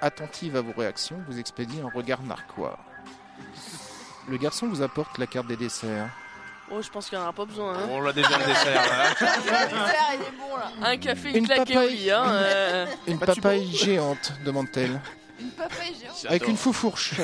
[0.00, 2.78] attentive à vos réactions, vous expédie un regard narquois.
[4.28, 6.08] Le garçon vous apporte la carte des desserts.
[6.70, 7.72] Oh, je pense qu'il n'y en aura pas besoin.
[7.74, 7.88] Hein.
[7.90, 8.82] On l'a déjà le dessert.
[9.22, 10.14] là.
[10.14, 10.70] il est bon là.
[10.86, 12.10] Un café, une, Une claque et papaye.
[12.10, 12.86] Hein, euh.
[13.06, 15.00] Une Pas de papaye géante, demande-t-elle,
[15.40, 16.26] Une papaye géante.
[16.28, 17.14] avec une foufourche.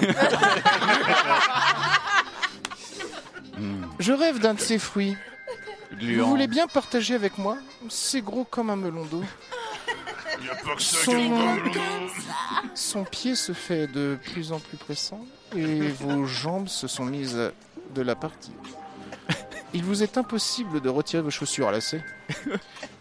[3.99, 5.17] Je rêve d'un de ces fruits.
[6.01, 7.57] Vous voulez bien partager avec moi
[7.89, 9.23] C'est gros comme un melon d'eau.
[10.43, 11.57] Il a pas que ça Son- qui est bon.
[12.75, 15.25] Son pied se fait de plus en plus pressant
[15.57, 17.53] et vos jambes se sont mises
[17.95, 18.53] de la partie.
[19.77, 22.05] Il vous est impossible de retirer vos chaussures à lacets,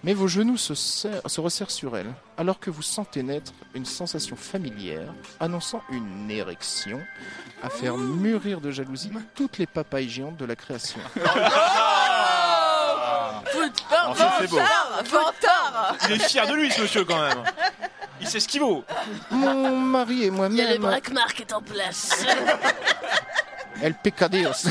[0.04, 3.86] mais vos genoux se, serrent- se resserrent sur elles, alors que vous sentez naître une
[3.86, 7.00] sensation familière annonçant une érection
[7.62, 11.00] à faire mûrir de jalousie toutes les papayes géantes de la création.
[14.50, 14.60] Beau.
[15.12, 17.44] Vantard Il est fier de lui, ce monsieur, quand même.
[18.22, 18.84] Il sait ce qu'il vaut.
[19.32, 22.26] Mon mari et Il y a le moi-même, braquemar qui est en place.
[23.82, 24.68] El Pecadeos.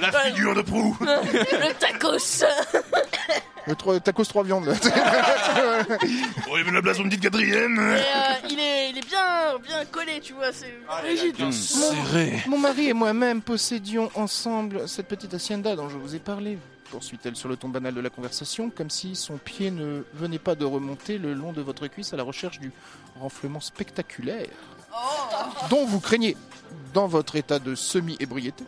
[0.00, 0.96] La figure de proue.
[1.00, 2.44] le tacos.
[3.66, 4.66] Le tacos trois viandes.
[4.66, 4.74] là.
[6.50, 7.78] Oh, il veut la quatrième.
[7.78, 10.52] Et, euh, il, est, il est bien, bien collé, tu vois.
[10.52, 11.52] C'est rigide.
[11.52, 12.42] Serré.
[12.46, 16.58] Mon mari et moi-même possédions ensemble cette petite hacienda dont je vous ai parlé.
[16.90, 20.54] Poursuit-elle sur le ton banal de la conversation, comme si son pied ne venait pas
[20.54, 22.70] de remonter le long de votre cuisse à la recherche du
[23.18, 24.46] renflement spectaculaire
[25.70, 26.36] dont vous craignez,
[26.92, 28.64] dans votre état de semi-ébriété,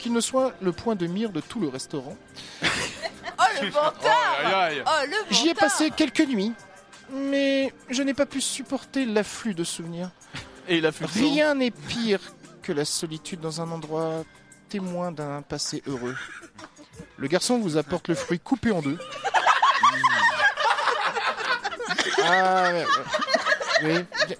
[0.00, 2.16] qu'il ne soit le point de mire de tout le restaurant.
[2.62, 3.92] Oh le vantard.
[4.42, 6.52] Oh vantard J'y ai passé quelques nuits
[7.12, 10.10] Mais je n'ai pas pu supporter l'afflux de souvenirs.
[10.68, 12.20] Et Rien n'est pire
[12.62, 14.24] que la solitude dans un endroit
[14.68, 16.16] témoin d'un passé heureux.
[17.16, 18.98] Le garçon vous apporte le fruit coupé en deux.
[22.22, 22.84] Ah, ouais,
[23.82, 24.06] ouais.
[24.28, 24.36] Oui.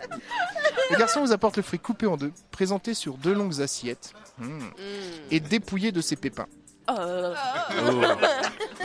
[0.90, 4.60] Le garçon vous apporte le fruit coupé en deux, présenté sur deux longues assiettes, Mm.
[5.30, 6.46] et dépouillé de ses pépins.
[6.88, 6.92] Oh.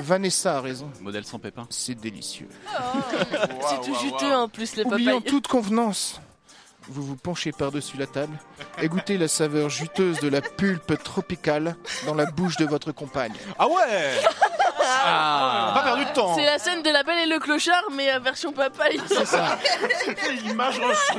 [0.02, 0.92] Vanessa a raison.
[1.02, 1.66] Modèle sans pépins.
[1.70, 2.50] C'est délicieux.
[3.70, 5.30] C'est tout juteux en plus, les Oubliant papayes.
[5.32, 6.20] toute convenance,
[6.90, 8.38] vous vous penchez par-dessus la table
[8.82, 11.76] et goûtez la saveur juteuse de la pulpe tropicale
[12.06, 13.34] dans la bouche de votre compagne.
[13.58, 14.20] Ah ouais
[14.88, 15.68] Ah.
[15.68, 16.36] On a pas perdu de temps.
[16.36, 19.00] C'est la scène de la belle et le clochard, mais euh, version papaye.
[19.08, 19.58] C'est ça.
[20.44, 20.80] L'image.
[20.82, 21.14] Ah.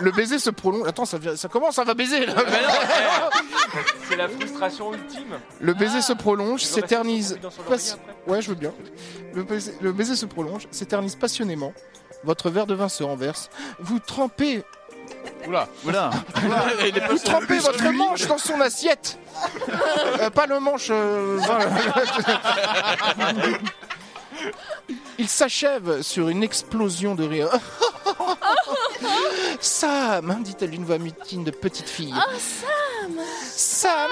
[0.00, 0.86] Le baiser se prolonge.
[0.88, 1.18] Attends, ça,
[1.50, 2.34] commence, ça va baiser là.
[4.08, 5.38] C'est la frustration ultime.
[5.60, 7.38] Le baiser se prolonge, s'éternise.
[8.26, 8.72] Ouais, je veux bien.
[9.34, 11.72] Le baiser, le baiser se prolonge, s'éternise passionnément.
[12.24, 13.50] Votre verre de vin se renverse.
[13.78, 14.64] Vous trempez,
[15.46, 16.10] Oula, oula.
[17.10, 19.18] Vous trempez votre manche dans son assiette.
[20.20, 20.88] Euh, pas le manche.
[20.90, 21.58] euh, vin.
[25.18, 27.48] Il s'achève sur une explosion de rire.
[29.60, 32.14] Sam, dit-elle d'une voix mutine de petite fille.
[32.14, 34.10] Oh, Sam Sam,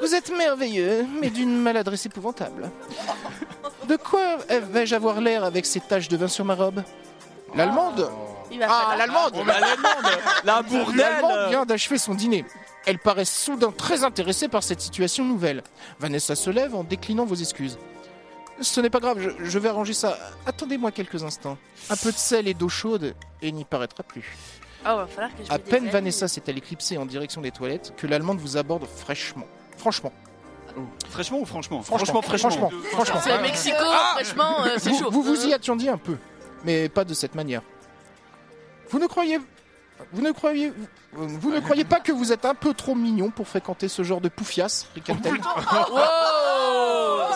[0.00, 2.70] vous êtes merveilleux, mais d'une maladresse épouvantable.
[3.88, 4.36] De quoi
[4.70, 6.82] vais-je avoir l'air avec ces taches de vin sur ma robe?
[7.54, 8.10] L'allemande?
[8.62, 9.42] Ah, l'allemande Oh,
[10.44, 12.44] La bourdelle L'allemande vient d'achever son dîner.
[12.86, 15.62] Elle paraît soudain très intéressée par cette situation nouvelle.
[15.98, 17.78] Vanessa se lève en déclinant vos excuses.
[18.60, 20.16] Ce n'est pas grave, je, je vais arranger ça.
[20.46, 21.56] Attendez-moi quelques instants.
[21.90, 24.36] Un peu de sel et d'eau chaude, et il n'y paraîtra plus.
[24.84, 25.88] Ah, va falloir que je À me peine.
[25.88, 29.46] Vanessa s'est-elle éclipsée en direction des toilettes que l'allemande vous aborde fraîchement.
[29.78, 30.12] Franchement.
[31.08, 31.82] Fraîchement ou franchement?
[31.82, 32.50] Franchement, fraîchement.
[32.50, 33.20] franchement, franchement.
[33.24, 33.76] C'est Mexico,
[34.16, 35.10] franchement, euh, c'est Vous, chaud.
[35.10, 36.16] vous vous y attendiez un peu,
[36.64, 37.62] mais pas de cette manière.
[38.90, 39.38] Vous ne croyez,
[40.12, 40.72] vous ne croyez,
[41.12, 44.20] vous, ne croyez pas que vous êtes un peu trop mignon pour fréquenter ce genre
[44.20, 45.34] de poufias, ricane-t-elle.
[45.90, 46.00] Wow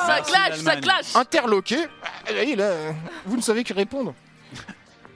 [0.06, 1.76] Ça clash, ça clash Interloqué,
[2.56, 2.74] là,
[3.26, 4.14] vous ne savez que répondre.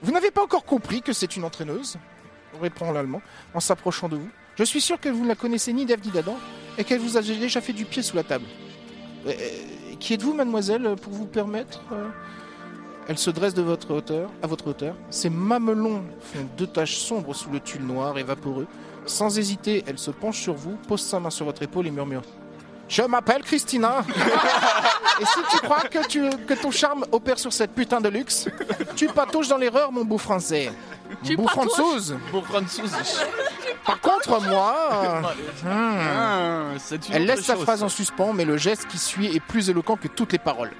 [0.01, 1.97] Vous n'avez pas encore compris que c'est une entraîneuse
[2.61, 3.21] répond l'allemand
[3.53, 4.29] en s'approchant de vous.
[4.57, 6.37] Je suis sûr que vous ne la connaissez ni d'Ève ni d'Adam
[6.77, 8.45] et qu'elle vous a déjà fait du pied sous la table.
[9.25, 12.09] Euh, euh, qui êtes-vous, mademoiselle, pour vous permettre euh
[13.07, 14.95] Elle se dresse de votre hauteur, à votre hauteur.
[15.09, 18.67] Ses mamelons font deux taches sombres sous le tulle noir et vaporeux.
[19.05, 22.21] Sans hésiter, elle se penche sur vous, pose sa main sur votre épaule et murmure
[22.87, 24.05] Je m'appelle Christina.
[25.21, 28.47] et si tu crois que, tu, que ton charme opère sur cette putain de luxe,
[28.95, 30.71] tu patauges dans l'erreur, mon beau français.
[31.23, 32.15] Tu beau francouse.
[32.31, 32.41] Beau.
[33.85, 34.75] Par contre, moi.
[34.93, 35.21] euh,
[35.63, 35.99] hmm.
[36.17, 37.85] Ah, Elle laisse sa chose, phrase ça.
[37.85, 40.71] en suspens, mais le geste qui suit est plus éloquent que toutes les paroles.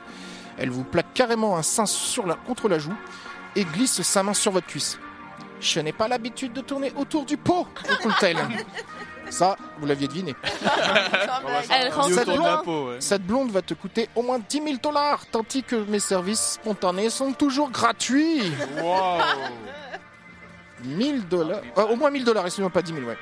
[0.64, 2.96] Elle vous plaque carrément un sein sur la, contre la joue
[3.58, 4.98] et glisse sa main sur votre cuisse.
[5.60, 7.68] Je n'ai pas l'habitude de tourner autour du pot,
[8.00, 8.38] écoute-t-elle.
[9.30, 10.34] Ça, vous l'aviez deviné.
[11.70, 12.62] Elle Cette autour de la loin.
[12.64, 13.02] peau, ouais.
[13.02, 17.10] Cette blonde va te coûter au moins 10 000 dollars, tandis que mes services spontanés
[17.10, 18.54] sont toujours gratuits.
[18.82, 19.20] Wow
[20.86, 21.60] 1000 dollars.
[21.78, 23.18] Euh, au moins 1000 dollars, excusez-moi, pas 10 000, ouais.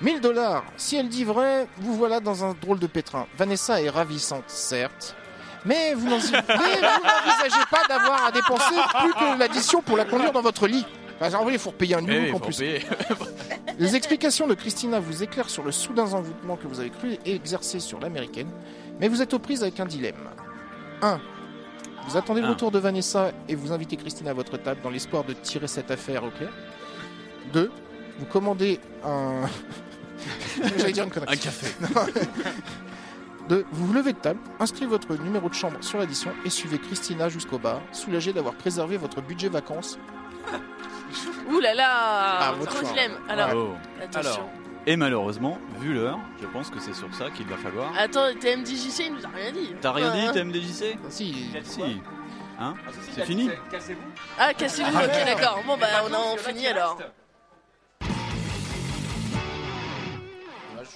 [0.00, 0.62] 1000 dollars.
[0.76, 3.26] Si elle dit vrai, vous voilà dans un drôle de pétrin.
[3.36, 5.16] Vanessa est ravissante, certes.
[5.64, 6.42] Mais vous n'envisagez
[7.70, 10.84] pas d'avoir à dépenser plus que l'addition pour la conduire dans votre lit.
[11.20, 12.62] Enfin, en vrai, il faut repayer un Eh new en plus.
[13.78, 17.80] Les explications de Christina vous éclairent sur le soudain envoûtement que vous avez cru exercer
[17.80, 18.48] sur l'américaine,
[19.00, 20.28] mais vous êtes aux prises avec un dilemme.
[21.02, 21.20] 1.
[22.06, 25.24] Vous attendez le retour de Vanessa et vous invitez Christina à votre table dans l'espoir
[25.24, 26.50] de tirer cette affaire au clair.
[27.52, 27.70] 2.
[28.18, 29.42] Vous commandez un.
[30.78, 31.32] J'allais dire une connerie.
[31.32, 31.66] Un café.
[33.48, 33.64] 2.
[33.72, 37.28] Vous vous levez de table, inscrivez votre numéro de chambre sur l'addition et suivez Christina
[37.28, 39.98] jusqu'au bar, soulagé d'avoir préservé votre budget vacances.
[41.50, 42.90] Ouh là là Ah, votre Trop choix.
[42.90, 43.12] je l'aime.
[43.28, 44.02] Alors, Oh.
[44.02, 44.30] attention.
[44.32, 44.48] Alors,
[44.86, 47.92] et malheureusement, vu l'heure, je pense que c'est sur ça qu'il va falloir.
[47.98, 49.74] Attends, TMDJC, il nous a rien dit.
[49.80, 51.50] T'as rien dit, Ah, TMDJC Si.
[51.64, 51.82] Si.
[52.60, 54.00] Hein Ah, si, C'est fini Cassez-vous.
[54.38, 55.60] Ah, cassez-vous, ok, d'accord.
[55.66, 56.98] Bon, bah, on a on finit alors.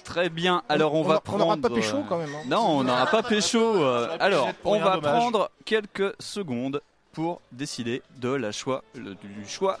[0.09, 1.61] Très bien, alors on, On va a- on n'aura prendre...
[1.69, 2.43] pas pécho, euh, quand même, hein.
[2.47, 3.59] Non, on n'aura pas pécho.
[3.59, 5.01] euh, J'aurais pu alors, on va dommage.
[5.11, 6.81] prendre quelques secondes
[7.13, 9.77] pour décider de la choix, le- du choix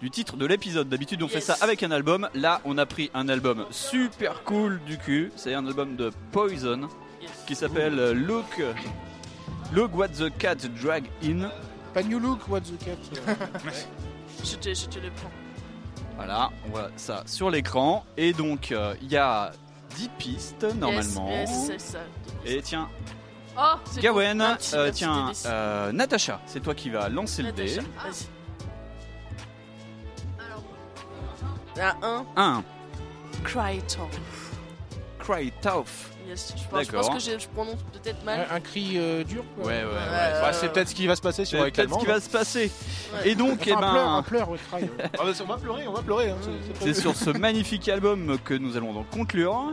[0.00, 0.88] du titre de l'épisode.
[0.88, 2.28] D'habitude, on fait ça avec un album.
[2.34, 5.32] Là, on a pris un album super cool du cul.
[5.34, 6.88] C'est un album de Poison
[7.46, 8.62] qui s'appelle euh, Look...
[9.72, 11.50] Look What the Cat Drag In.
[11.94, 12.96] Pas New Look, What the Cat.
[14.44, 15.30] Je te, je te le prends.
[16.16, 18.04] Voilà, on voit ça sur l'écran.
[18.16, 19.50] Et donc, euh, il y a
[19.96, 21.28] 10 pistes normalement.
[21.30, 21.98] Yes, yes, ça.
[22.44, 22.88] Et tiens,
[23.56, 24.44] Oh, Gawen, bon.
[24.44, 27.76] Euh, petit tiens, euh, Natacha, c'est toi qui vas lancer le dé.
[27.76, 28.26] Natacha, Vas-y.
[31.76, 32.64] La 1, 1.
[33.44, 34.08] Cry Tough.
[35.18, 36.10] Cry Tough.
[36.26, 37.14] Je pense, je pense D'accord.
[37.14, 38.46] que je, je prononce peut-être mal.
[38.50, 39.66] Un, un cri euh, dur quoi.
[39.66, 40.40] Ouais, ouais, ouais.
[40.40, 42.14] Bah, c'est peut-être ce qui va se passer sur C'est avec peut-être ce qui va
[42.14, 42.70] non se passer.
[43.14, 43.28] Ouais.
[43.30, 44.90] Et donc, Enfin, eh un pleur, un ben, pleur, ouais, cry, ouais.
[45.04, 46.30] Ah, bah, on va pleurer, on va pleurer.
[46.30, 46.36] hein,
[46.80, 49.72] c'est- sur ce magnifique album que nous allons donc conclure.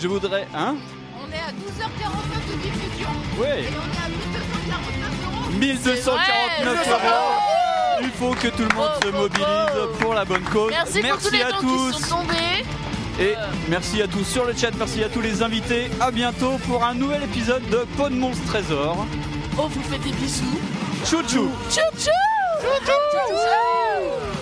[0.00, 0.76] Je voudrais, hein
[1.20, 3.08] On est à 12h49 de diffusion.
[3.40, 3.62] Ouais.
[3.62, 5.58] Et on est à 1249 euros.
[5.58, 8.02] 1249 C'est vrai, euros.
[8.02, 10.70] Il faut que tout le monde se mobilise pour la bonne cause.
[10.70, 11.92] Merci, pour tous les à gens tous.
[11.92, 12.64] qui sont tombés.
[13.20, 13.34] Et
[13.68, 15.88] merci à tous sur le chat, merci à tous les invités.
[16.00, 19.06] À bientôt pour un nouvel épisode de Pot de Monstre Trésor.
[19.56, 20.58] Oh, vous faites des bisous.
[21.04, 22.10] Chou chou Tchou tchou
[22.60, 24.33] Tchou tchou